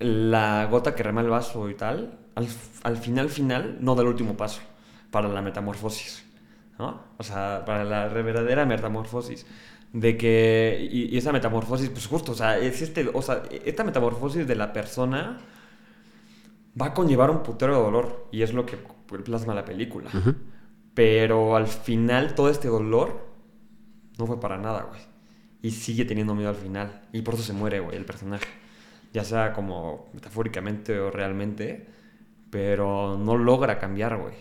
[0.00, 2.48] la gota que rema el vaso y tal, al,
[2.82, 4.60] al final, final, no da el último paso
[5.10, 6.24] para la metamorfosis,
[6.78, 7.02] ¿no?
[7.18, 9.46] O sea, para la verdadera metamorfosis.
[9.92, 13.84] De que, y, y esa metamorfosis, pues justo, o sea, es este, o sea, esta
[13.84, 15.38] metamorfosis de la persona
[16.80, 18.78] va a conllevar un putero de dolor, y es lo que
[19.24, 20.10] plasma la película.
[20.94, 23.28] Pero al final todo este dolor
[24.18, 25.00] no fue para nada, güey.
[25.62, 27.02] Y sigue teniendo miedo al final.
[27.12, 28.46] Y por eso se muere, güey, el personaje.
[29.12, 31.86] Ya sea como metafóricamente o realmente.
[32.50, 34.34] Pero no logra cambiar, güey.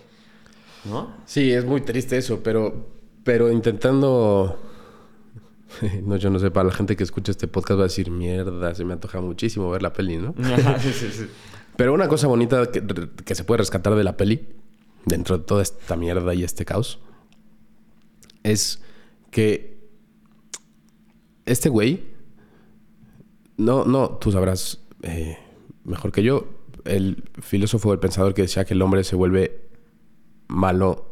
[0.85, 1.17] ¿No?
[1.25, 2.87] Sí, es muy triste eso, pero,
[3.23, 4.65] pero intentando...
[6.03, 8.73] No, yo no sé, para la gente que escucha este podcast va a decir, mierda,
[8.73, 10.33] se me antoja muchísimo ver la peli, ¿no?
[10.79, 11.27] sí, sí, sí.
[11.75, 12.83] Pero una cosa bonita que,
[13.23, 14.47] que se puede rescatar de la peli,
[15.05, 16.99] dentro de toda esta mierda y este caos,
[18.43, 18.81] es
[19.31, 19.79] que
[21.45, 22.03] este güey,
[23.59, 25.37] no, no, tú sabrás eh,
[25.83, 26.47] mejor que yo,
[26.85, 29.69] el filósofo, el pensador que decía que el hombre se vuelve
[30.47, 31.11] malo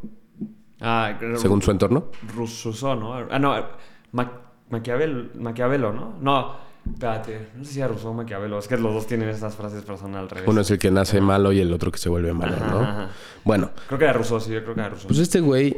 [0.79, 2.11] Ah, según su entorno.
[2.35, 3.13] Rousseau, ¿no?
[3.31, 3.55] Ah, no.
[4.11, 6.17] Ma- Maquiavel, Maquiavelo, ¿no?
[6.21, 7.47] No, espérate.
[7.55, 8.59] No sé si era Rousseau o Maquiavelo.
[8.59, 10.47] Es que los dos tienen estas frases, pero son al revés.
[10.47, 12.79] Uno es el que nace malo y el otro que se vuelve malo, Ajá, ¿no?
[12.81, 13.09] ajá.
[13.43, 15.07] Bueno, Creo que era Rousseau, sí, yo creo que era Rousseau.
[15.07, 15.75] pues este güey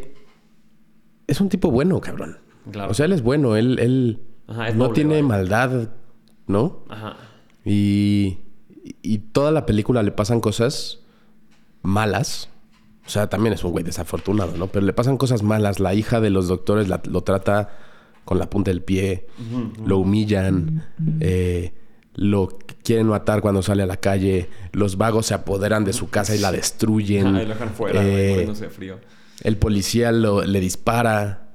[1.27, 2.37] es un tipo bueno, cabrón.
[2.69, 2.91] Claro.
[2.91, 5.89] O sea, él es bueno, él, él Ajá, no noble, tiene maldad,
[6.49, 6.83] ¿no?
[6.89, 7.15] Ajá.
[7.63, 8.39] Y,
[9.01, 10.99] y toda la película le pasan cosas
[11.81, 12.49] malas.
[13.05, 14.67] O sea, también es un güey desafortunado, ¿no?
[14.67, 15.79] Pero le pasan cosas malas.
[15.79, 17.69] La hija de los doctores la- lo trata
[18.25, 19.25] con la punta del pie,
[19.85, 20.85] lo humillan,
[21.19, 21.73] eh,
[22.13, 26.35] lo quieren matar cuando sale a la calle, los vagos se apoderan de su casa
[26.35, 27.25] y la destruyen.
[27.27, 28.99] Ajá, y lo dejan fuera, Eh, de frío.
[29.41, 31.48] el policía lo- le dispara.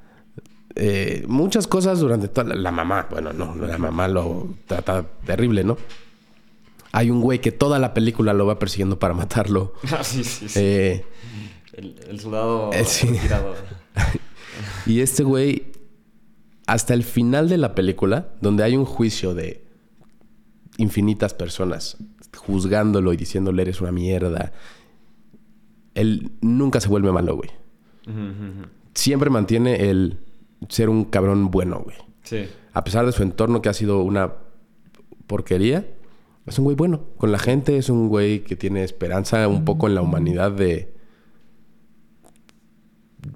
[0.77, 3.07] Eh, muchas cosas durante toda la, la mamá.
[3.11, 5.77] Bueno, no, la mamá lo trata terrible, ¿no?
[6.93, 9.75] Hay un güey que toda la película lo va persiguiendo para matarlo.
[9.93, 10.59] Ah, sí, sí, sí.
[10.61, 11.05] Eh,
[11.73, 13.09] el, el soldado eh, sí.
[13.09, 13.55] retirado.
[14.87, 15.73] y este güey,
[16.67, 19.65] hasta el final de la película, donde hay un juicio de
[20.77, 21.97] infinitas personas
[22.37, 24.53] juzgándolo y diciéndole eres una mierda,
[25.95, 27.51] él nunca se vuelve malo, güey.
[28.95, 30.19] Siempre mantiene el
[30.69, 31.97] ser un cabrón bueno, güey.
[32.23, 32.47] Sí.
[32.73, 34.33] a pesar de su entorno que ha sido una
[35.27, 35.87] porquería,
[36.47, 37.03] es un güey bueno.
[37.19, 40.95] Con la gente es un güey que tiene esperanza un poco en la humanidad de...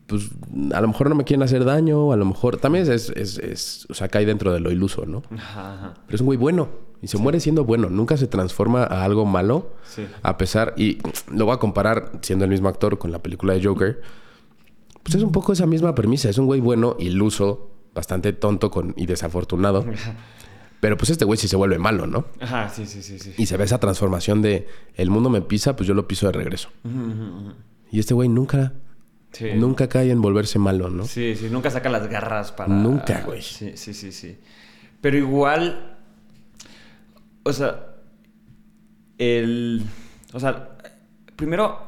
[0.07, 0.29] Pues
[0.75, 2.59] a lo mejor no me quieren hacer daño, a lo mejor...
[2.59, 5.23] También es, es, es- o sea, cae dentro de lo iluso, ¿no?
[5.35, 5.95] Ajá, ajá.
[6.07, 6.69] Pero es un güey bueno.
[7.01, 7.89] Y se muere siendo bueno.
[7.89, 9.75] Nunca se transforma a algo malo.
[9.85, 10.07] Sí.
[10.23, 10.75] A pesar...
[10.77, 10.99] Y
[11.33, 14.03] lo voy a comparar, siendo el mismo actor, con la película de Joker.
[15.09, 16.29] Pues es un poco esa misma premisa.
[16.29, 19.87] Es un güey bueno, iluso, bastante tonto con, y desafortunado.
[20.81, 22.27] Pero pues este güey sí se vuelve malo, ¿no?
[22.41, 23.33] Ajá, sí, sí, sí, sí.
[23.39, 26.33] Y se ve esa transformación de el mundo me pisa, pues yo lo piso de
[26.33, 26.69] regreso.
[27.91, 28.75] Y este güey nunca,
[29.33, 29.47] Sí.
[29.57, 31.05] nunca cae en volverse malo, ¿no?
[31.07, 32.69] Sí, sí, nunca saca las garras para.
[32.69, 33.41] Nunca, güey.
[33.41, 34.37] Sí, sí, sí, sí.
[35.01, 35.97] Pero igual.
[37.45, 37.95] O sea.
[39.17, 39.83] El.
[40.35, 40.77] O sea,
[41.35, 41.88] primero.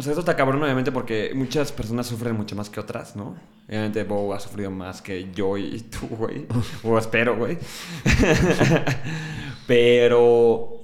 [0.00, 3.36] O sea, esto está cabrón, obviamente, porque muchas personas sufren mucho más que otras, ¿no?
[3.68, 6.46] Obviamente, Bo ha sufrido más que yo y tú, güey.
[6.82, 7.58] O espero, güey.
[9.66, 10.78] Pero.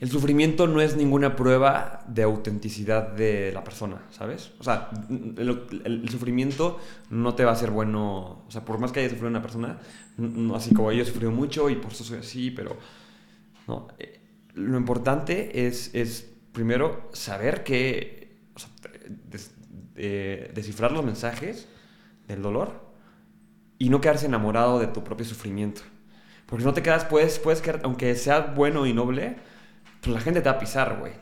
[0.00, 4.50] El sufrimiento no es ninguna prueba de autenticidad de la persona, ¿sabes?
[4.58, 8.42] O sea, el, sufrimiento no te va a hacer bueno.
[8.48, 9.78] O sea, por más que haya sufrido una persona,
[10.16, 12.76] no, así como yo he sufrido mucho y por eso soy así, pero.
[13.68, 13.86] No.
[14.00, 14.18] Eh,
[14.54, 18.36] Lo importante es, es primero saber que.
[18.54, 18.68] O sea,
[19.08, 19.54] des-
[19.96, 21.68] eh, descifrar los mensajes
[22.28, 22.68] del dolor
[23.78, 25.82] y no quedarse enamorado de tu propio sufrimiento.
[26.46, 29.36] Porque si no te quedas, puedes, puedes quedar, aunque sea bueno y noble,
[30.00, 31.12] pues la gente te va a pisar, güey.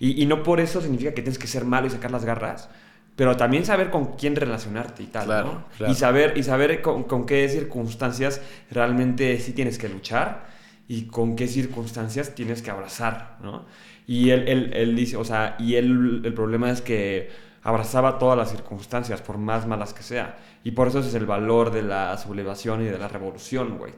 [0.00, 2.68] Y, y no por eso significa que tienes que ser malo y sacar las garras,
[3.16, 5.64] pero también saber con quién relacionarte y tal, Claro, ¿no?
[5.76, 5.92] claro.
[5.92, 10.46] Y saber, y saber con, con qué circunstancias realmente sí tienes que luchar
[10.88, 13.66] y con qué circunstancias tienes que abrazar, ¿no?
[14.08, 17.28] Y él, él, él dice, o sea, y él, el problema es que
[17.62, 20.38] abrazaba todas las circunstancias, por más malas que sea.
[20.64, 23.92] Y por eso ese es el valor de la sublevación y de la revolución, güey.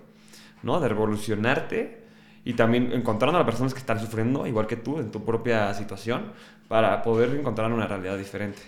[0.64, 0.80] ¿No?
[0.80, 2.02] De revolucionarte
[2.44, 5.72] y también encontrando a las personas que están sufriendo, igual que tú, en tu propia
[5.74, 6.32] situación,
[6.66, 8.62] para poder encontrar una realidad diferente.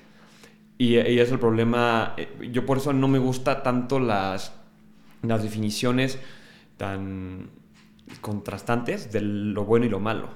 [0.79, 4.55] Y, y es el problema, eh, yo por eso no me gusta tanto las,
[5.23, 6.21] las definiciones
[6.77, 7.51] tan
[8.21, 10.29] contrastantes de lo bueno y lo malo,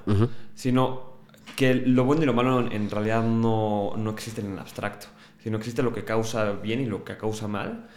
[0.55, 1.17] sino
[1.57, 5.07] que lo bueno y lo malo en, en realidad no, no existen en el abstracto,
[5.43, 7.89] sino existe lo que causa bien y lo que causa mal.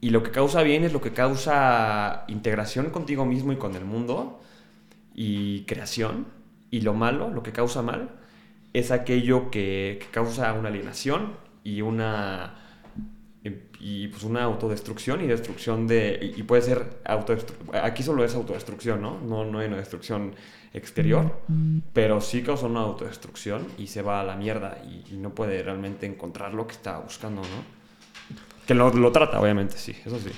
[0.00, 3.84] Y lo que causa bien es lo que causa integración contigo mismo y con el
[3.84, 4.40] mundo
[5.14, 6.26] y creación.
[6.70, 8.10] Y lo malo, lo que causa mal,
[8.72, 12.61] es aquello que, que causa una alienación y una
[13.80, 18.34] y pues una autodestrucción y destrucción de y, y puede ser autodestrucción aquí solo es
[18.36, 20.34] autodestrucción no no no hay una destrucción
[20.72, 21.40] exterior
[21.92, 25.60] pero sí causa una autodestrucción y se va a la mierda y, y no puede
[25.62, 28.36] realmente encontrar lo que está buscando no
[28.66, 30.30] que lo, lo trata obviamente sí eso sí.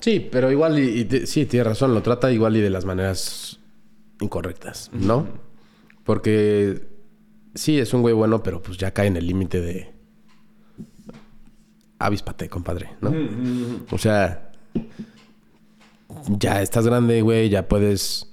[0.00, 3.60] Sí, pero igual, y, y sí, tienes razón, lo trata igual y de las maneras
[4.20, 5.28] incorrectas, ¿no?
[6.04, 6.88] Porque
[7.54, 9.92] sí, es un güey bueno, pero pues ya cae en el límite de...
[12.00, 13.12] Avíspate, compadre, ¿no?
[13.90, 14.50] O sea,
[16.38, 18.32] ya estás grande, güey, ya puedes...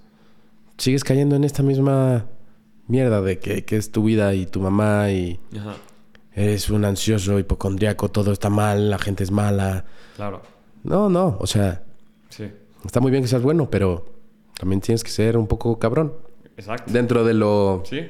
[0.77, 2.27] Sigues cayendo en esta misma
[2.87, 5.75] mierda de que, que es tu vida y tu mamá y Ajá,
[6.33, 9.83] eres un ansioso, hipocondriaco, todo está mal, la gente es mala.
[10.15, 10.41] claro
[10.83, 11.83] No, no, o sea,
[12.29, 12.45] sí
[12.85, 14.05] está muy bien que seas bueno, pero
[14.57, 16.13] también tienes que ser un poco cabrón.
[16.55, 18.01] exacto Dentro de lo sí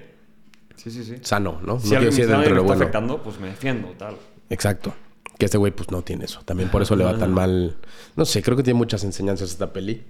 [0.76, 1.80] sí sí sí sano, ¿no?
[1.80, 2.74] si no de me está bueno.
[2.74, 4.16] afectando pues me defiendo tal
[4.50, 4.94] Exacto.
[5.38, 6.42] Que este güey pues no tiene eso.
[6.46, 7.78] También por eso le va tan mal.
[8.16, 10.04] No sé, creo que tiene muchas enseñanzas esta peli.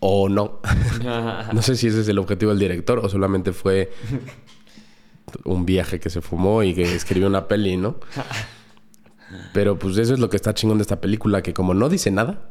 [0.00, 0.60] O no.
[1.52, 3.90] no sé si ese es el objetivo del director o solamente fue
[5.44, 7.96] un viaje que se fumó y que escribió una peli, ¿no?
[9.54, 12.10] Pero pues eso es lo que está chingón de esta película, que como no dice
[12.10, 12.50] nada,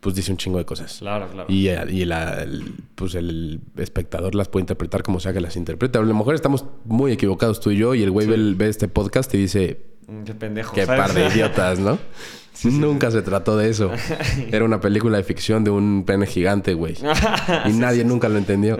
[0.00, 0.98] pues dice un chingo de cosas.
[0.98, 5.32] claro claro Y, eh, y la- el, pues el espectador las puede interpretar como sea
[5.32, 5.98] que las interprete.
[5.98, 9.32] A lo mejor estamos muy equivocados tú y yo y el güey ve, este podcast
[9.34, 9.80] y dice,
[10.24, 11.00] qué pendejo qué ¿sabes?
[11.00, 11.98] par de idiotas, ¿no?
[12.64, 13.90] Nunca se trató de eso.
[14.50, 16.96] Era una película de ficción de un pene gigante, güey.
[17.66, 18.76] Y nadie nunca lo entendió.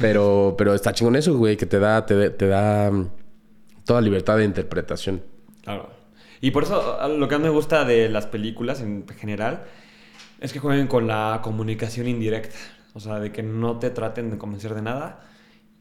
[0.00, 3.10] Pero, pero está chingón eso, güey, que te da, te, te da mm,
[3.84, 5.22] toda libertad de interpretación.
[5.62, 5.90] Claro.
[6.40, 9.64] Y por eso lo que más me gusta de las películas en general
[10.40, 12.56] es que jueguen con la comunicación indirecta.
[12.92, 15.20] O sea, de que no te traten de convencer de nada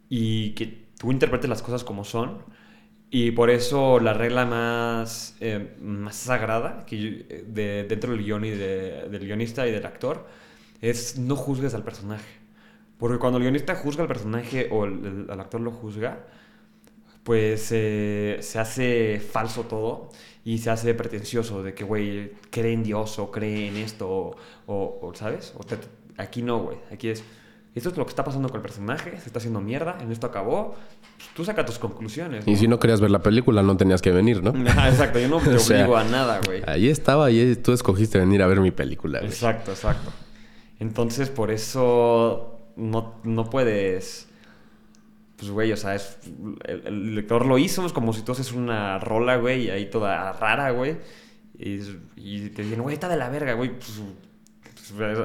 [0.09, 2.43] y que tú interpretes las cosas como son.
[3.15, 8.23] Y por eso la regla más, eh, más sagrada que yo- eh, de, dentro del
[8.23, 10.25] guion y de- del guionista y del actor
[10.81, 12.25] es no juzgues al personaje.
[12.97, 16.25] Porque cuando el guionista juzga al personaje o el, el- el actor lo juzga,
[17.23, 20.09] pues eh, se hace falso todo
[20.45, 24.35] y se hace pretencioso de que, güey, cree en Dios o cree en esto o,
[24.67, 25.53] o- o, ¿sabes?
[25.57, 25.77] O te-
[26.17, 26.77] aquí no, güey.
[26.91, 27.23] Aquí es,
[27.75, 30.27] esto es lo que está pasando con el personaje, se está haciendo mierda, en esto
[30.27, 30.75] acabó.
[31.35, 32.47] Tú saca tus conclusiones.
[32.47, 34.53] Y si no querías ver la película, no tenías que venir, ¿no?
[34.69, 36.61] Ajá, exacto, yo no te sea, obligo a nada, güey.
[36.67, 39.31] Ahí estaba y tú escogiste venir a ver mi película, güey.
[39.31, 40.11] Exacto, exacto.
[40.79, 44.27] Entonces, por eso no, no puedes.
[45.37, 46.19] Pues, güey, o sea, es,
[46.65, 49.89] el, el lector lo hizo, es como si tú haces una rola, güey, y ahí
[49.89, 50.97] toda rara, güey.
[51.57, 51.79] Y,
[52.15, 53.71] y te dicen, güey, está de la verga, güey.
[53.71, 54.01] Pues, pues,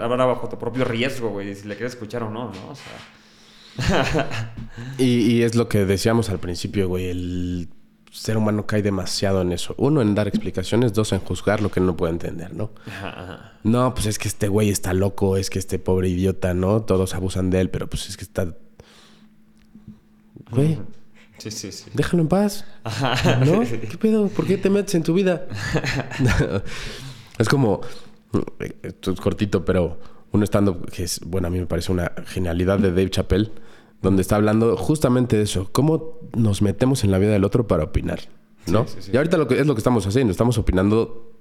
[0.00, 2.68] ahora bajo tu propio riesgo, güey, si le quieres escuchar o no, ¿no?
[2.70, 4.52] O sea.
[4.98, 7.08] Y, y es lo que decíamos al principio, güey.
[7.08, 7.68] El
[8.10, 9.74] ser humano cae demasiado en eso.
[9.78, 10.92] Uno, en dar explicaciones.
[10.92, 12.70] Dos, en juzgar lo que no puede entender, ¿no?
[12.86, 13.52] Ajá, ajá.
[13.62, 15.36] No, pues es que este güey está loco.
[15.36, 16.82] Es que este pobre idiota, ¿no?
[16.82, 18.54] Todos abusan de él, pero pues es que está...
[20.50, 20.78] Güey,
[21.38, 21.84] Sí, sí, sí.
[21.94, 22.64] déjalo en paz.
[23.46, 23.60] ¿No?
[23.90, 24.28] ¿Qué pedo?
[24.28, 25.46] ¿Por qué te metes en tu vida?
[27.38, 27.80] es como...
[28.82, 29.98] Esto es cortito, pero
[30.32, 31.20] un stand-up que es...
[31.24, 33.50] Bueno, a mí me parece una genialidad de Dave Chappelle.
[34.00, 35.70] Donde está hablando justamente de eso.
[35.72, 38.20] Cómo nos metemos en la vida del otro para opinar.
[38.68, 38.86] ¿no?
[38.86, 39.10] Sí, sí, sí.
[39.12, 40.30] Y ahorita lo que es lo que estamos haciendo.
[40.30, 41.32] Estamos opinando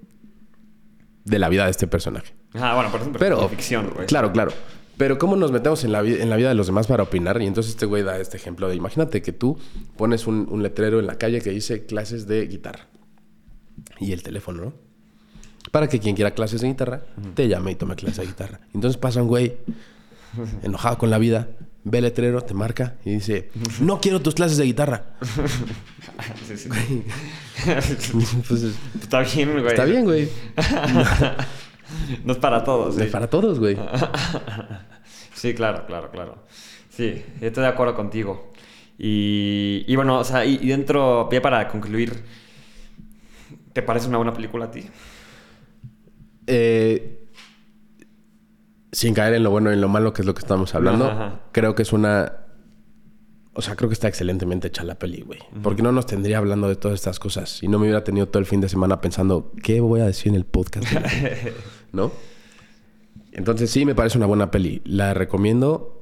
[1.24, 2.34] de la vida de este personaje.
[2.54, 4.08] Ah, bueno, por ejemplo, Pero, ficción, güey.
[4.08, 4.52] claro, claro.
[4.98, 7.40] Pero cómo nos metemos en la, en la vida de los demás para opinar.
[7.42, 9.60] Y entonces este güey da este ejemplo de, imagínate que tú
[9.96, 12.88] pones un, un letrero en la calle que dice clases de guitarra.
[14.00, 14.74] Y el teléfono, ¿no?
[15.72, 17.02] Para que quien quiera clases de guitarra
[17.36, 18.60] te llame y tome clases de guitarra.
[18.74, 19.58] Entonces pasa un güey
[20.64, 21.48] enojado con la vida,
[21.84, 23.50] ve el letrero, te marca y dice,
[23.80, 25.04] no quiero tus clases de guitarra.
[26.48, 26.70] Sí, sí.
[28.48, 28.64] Pues,
[29.02, 29.68] Está bien, güey.
[29.68, 30.30] está bien, güey.
[32.26, 32.96] No es para todos.
[32.96, 33.04] sí.
[33.04, 33.78] Es para todos, güey.
[35.34, 36.44] Sí, claro, claro, claro.
[36.90, 38.52] Sí, estoy de acuerdo contigo.
[38.98, 42.24] Y, y bueno, o sea, y, y dentro, ya para concluir,
[43.74, 44.84] ¿te parece una buena película a ti?
[46.48, 47.26] Eh,
[48.92, 51.06] sin caer en lo bueno y en lo malo, que es lo que estamos hablando,
[51.06, 51.40] Ajá, ajá.
[51.52, 52.32] creo que es una.
[53.54, 55.40] O sea, creo que está excelentemente hecha la peli, güey.
[55.64, 57.62] Porque no nos tendría hablando de todas estas cosas.
[57.64, 60.30] Y no me hubiera tenido todo el fin de semana pensando, ¿qué voy a decir
[60.30, 60.92] en el podcast?
[60.92, 61.04] güey?"
[61.92, 62.12] ¿No?
[63.32, 64.82] Entonces, sí, me parece una buena peli.
[64.86, 65.94] La recomiendo.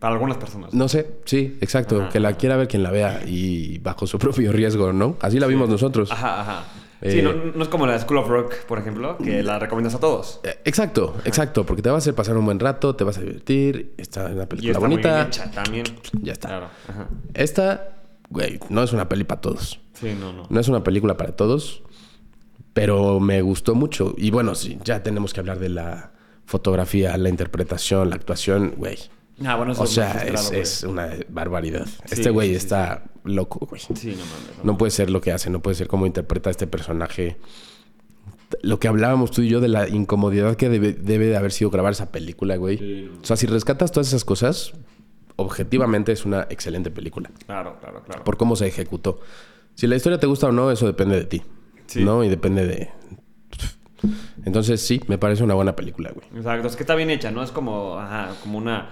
[0.00, 0.72] Para algunas personas.
[0.74, 2.00] No sé, sí, exacto.
[2.00, 5.16] Ajá, que la quiera ver quien la vea y bajo su propio riesgo, ¿no?
[5.20, 6.10] Así la vimos nosotros.
[6.10, 6.64] Ajá, ajá.
[7.02, 9.94] Eh, Sí, no, no es como la School of Rock, por ejemplo, que la recomiendas
[9.94, 10.40] a todos.
[10.44, 11.64] Eh, Exacto, exacto.
[11.64, 13.94] Porque te va a hacer pasar un buen rato, te vas a divertir.
[13.96, 15.14] Está una Y película está muy bonita.
[15.14, 15.84] bien hecha también.
[16.22, 16.48] Ya está.
[16.48, 16.66] Claro.
[16.88, 17.08] Ajá.
[17.34, 17.88] Esta,
[18.28, 19.80] güey, no es una peli para todos.
[19.94, 20.46] Sí, no, no.
[20.50, 21.82] No es una película para todos,
[22.72, 24.14] pero me gustó mucho.
[24.16, 26.12] Y bueno, sí, ya tenemos que hablar de la
[26.44, 28.98] fotografía, la interpretación, la actuación, güey.
[29.44, 31.86] Ah, bueno, eso O sea, muy es, una barbaridad.
[31.86, 33.80] Sí, este güey sí, sí, está loco, güey.
[33.80, 34.64] Sí, no mames.
[34.64, 37.36] No puede ser lo que hace, no puede ser cómo interpreta a este personaje.
[38.62, 41.70] Lo que hablábamos tú y yo de la incomodidad que debe, debe de haber sido
[41.70, 43.08] grabar esa película, güey.
[43.22, 44.72] O sea, si rescatas todas esas cosas,
[45.36, 47.30] objetivamente es una excelente película.
[47.46, 48.24] Claro, claro, claro.
[48.24, 49.20] Por cómo se ejecutó.
[49.74, 51.42] Si la historia te gusta o no, eso depende de ti.
[51.86, 52.04] Sí.
[52.04, 52.22] ¿No?
[52.22, 52.90] Y depende de...
[54.44, 56.26] Entonces sí, me parece una buena película, güey.
[56.36, 57.42] Exacto, es que está bien hecha, ¿no?
[57.42, 58.90] Es como, ajá, como una,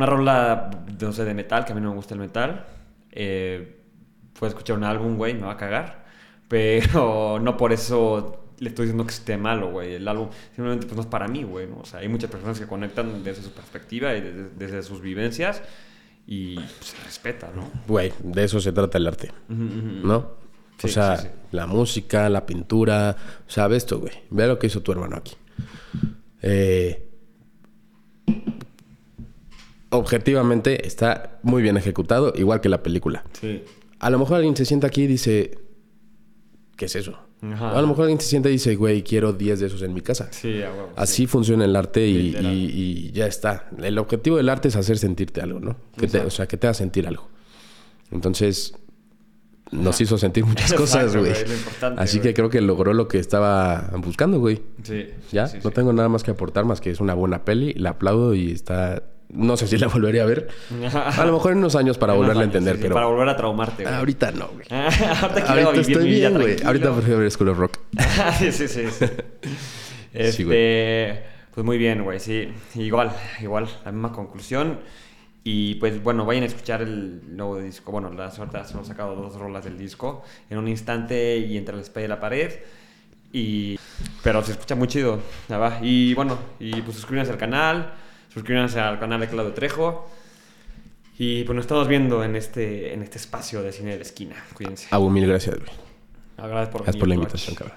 [0.00, 0.70] una rola,
[1.00, 2.64] no sé, de metal, que a mí no me gusta el metal.
[3.10, 3.80] Eh,
[4.32, 6.06] puedo escuchar un álbum, güey, me va a cagar.
[6.48, 9.94] Pero no por eso le estoy diciendo que esté malo, güey.
[9.94, 11.80] El álbum simplemente pues, no es para mí, güey, ¿no?
[11.80, 15.62] O sea, hay muchas personas que conectan desde su perspectiva y desde, desde sus vivencias
[16.26, 17.70] y pues, se respeta, ¿no?
[17.86, 19.32] Güey, de eso se trata el arte.
[19.48, 20.40] ¿No?
[20.78, 21.34] Sí, o sea, sí, sí.
[21.52, 23.16] la música, la pintura.
[23.46, 24.14] O sea, ve esto, güey.
[24.30, 25.36] Ve lo que hizo tu hermano aquí.
[26.40, 27.06] Eh,
[29.90, 33.24] objetivamente está muy bien ejecutado, igual que la película.
[33.40, 33.62] Sí.
[33.98, 35.58] A lo mejor alguien se sienta aquí y dice,
[36.76, 37.18] ¿qué es eso?
[37.42, 37.76] Ajá.
[37.78, 40.00] A lo mejor alguien se sienta y dice, güey, quiero 10 de esos en mi
[40.02, 40.28] casa.
[40.30, 42.70] Sí, a huevo, Así funciona el arte y, y-
[43.08, 43.68] y ya está.
[43.82, 45.76] El objetivo del arte es hacer sentirte algo, ¿no?
[45.96, 47.28] Que te- o sea, que te haga sentir algo.
[48.10, 48.74] Entonces,
[49.70, 51.32] nos hizo sentir muchas Exacto, cosas, güey.
[51.96, 52.28] Así güey.
[52.28, 54.60] que creo que logró lo que estaba buscando, güey.
[54.82, 55.06] Sí.
[55.32, 55.74] Ya, sí, no sí.
[55.74, 57.72] tengo nada más que aportar más que es una buena peli.
[57.74, 59.02] La aplaudo y está...
[59.32, 60.48] No sé si la volvería a ver.
[60.92, 62.94] A lo mejor en unos años para En volverla a entender, sí, sí, pero...
[62.94, 63.94] Para volver a traumarte, güey.
[63.94, 64.66] Ahorita no, güey.
[64.70, 66.62] Ahorita quiero Ahorita vivir estoy mi vida bien, güey.
[66.64, 67.78] Ahorita prefiero ver School of Rock.
[68.38, 68.86] sí, sí, sí.
[68.90, 69.06] sí.
[70.12, 71.20] Este, güey.
[71.54, 72.52] pues muy bien, güey, sí.
[72.74, 74.80] Igual, igual, la misma conclusión.
[75.44, 77.92] Y pues bueno, vayan a escuchar el nuevo disco.
[77.92, 81.82] Bueno, las suertes hemos sacado dos rolas del disco en un instante y entre la
[81.82, 82.52] espalda y la pared.
[83.32, 83.78] Y,
[84.22, 85.20] pero se escucha muy chido.
[85.48, 85.78] ya va.
[85.80, 87.94] Y bueno, y pues suscríbanse al canal,
[88.32, 90.08] suscríbanse al canal de Claudio Trejo.
[91.18, 94.36] Y pues nos estamos viendo en este, en este espacio de cine de la esquina.
[94.54, 94.88] Cuídense.
[94.90, 95.70] Abu, mil gracias, güey.
[96.38, 97.76] Gracias por Gracias por la invitación, cabrón.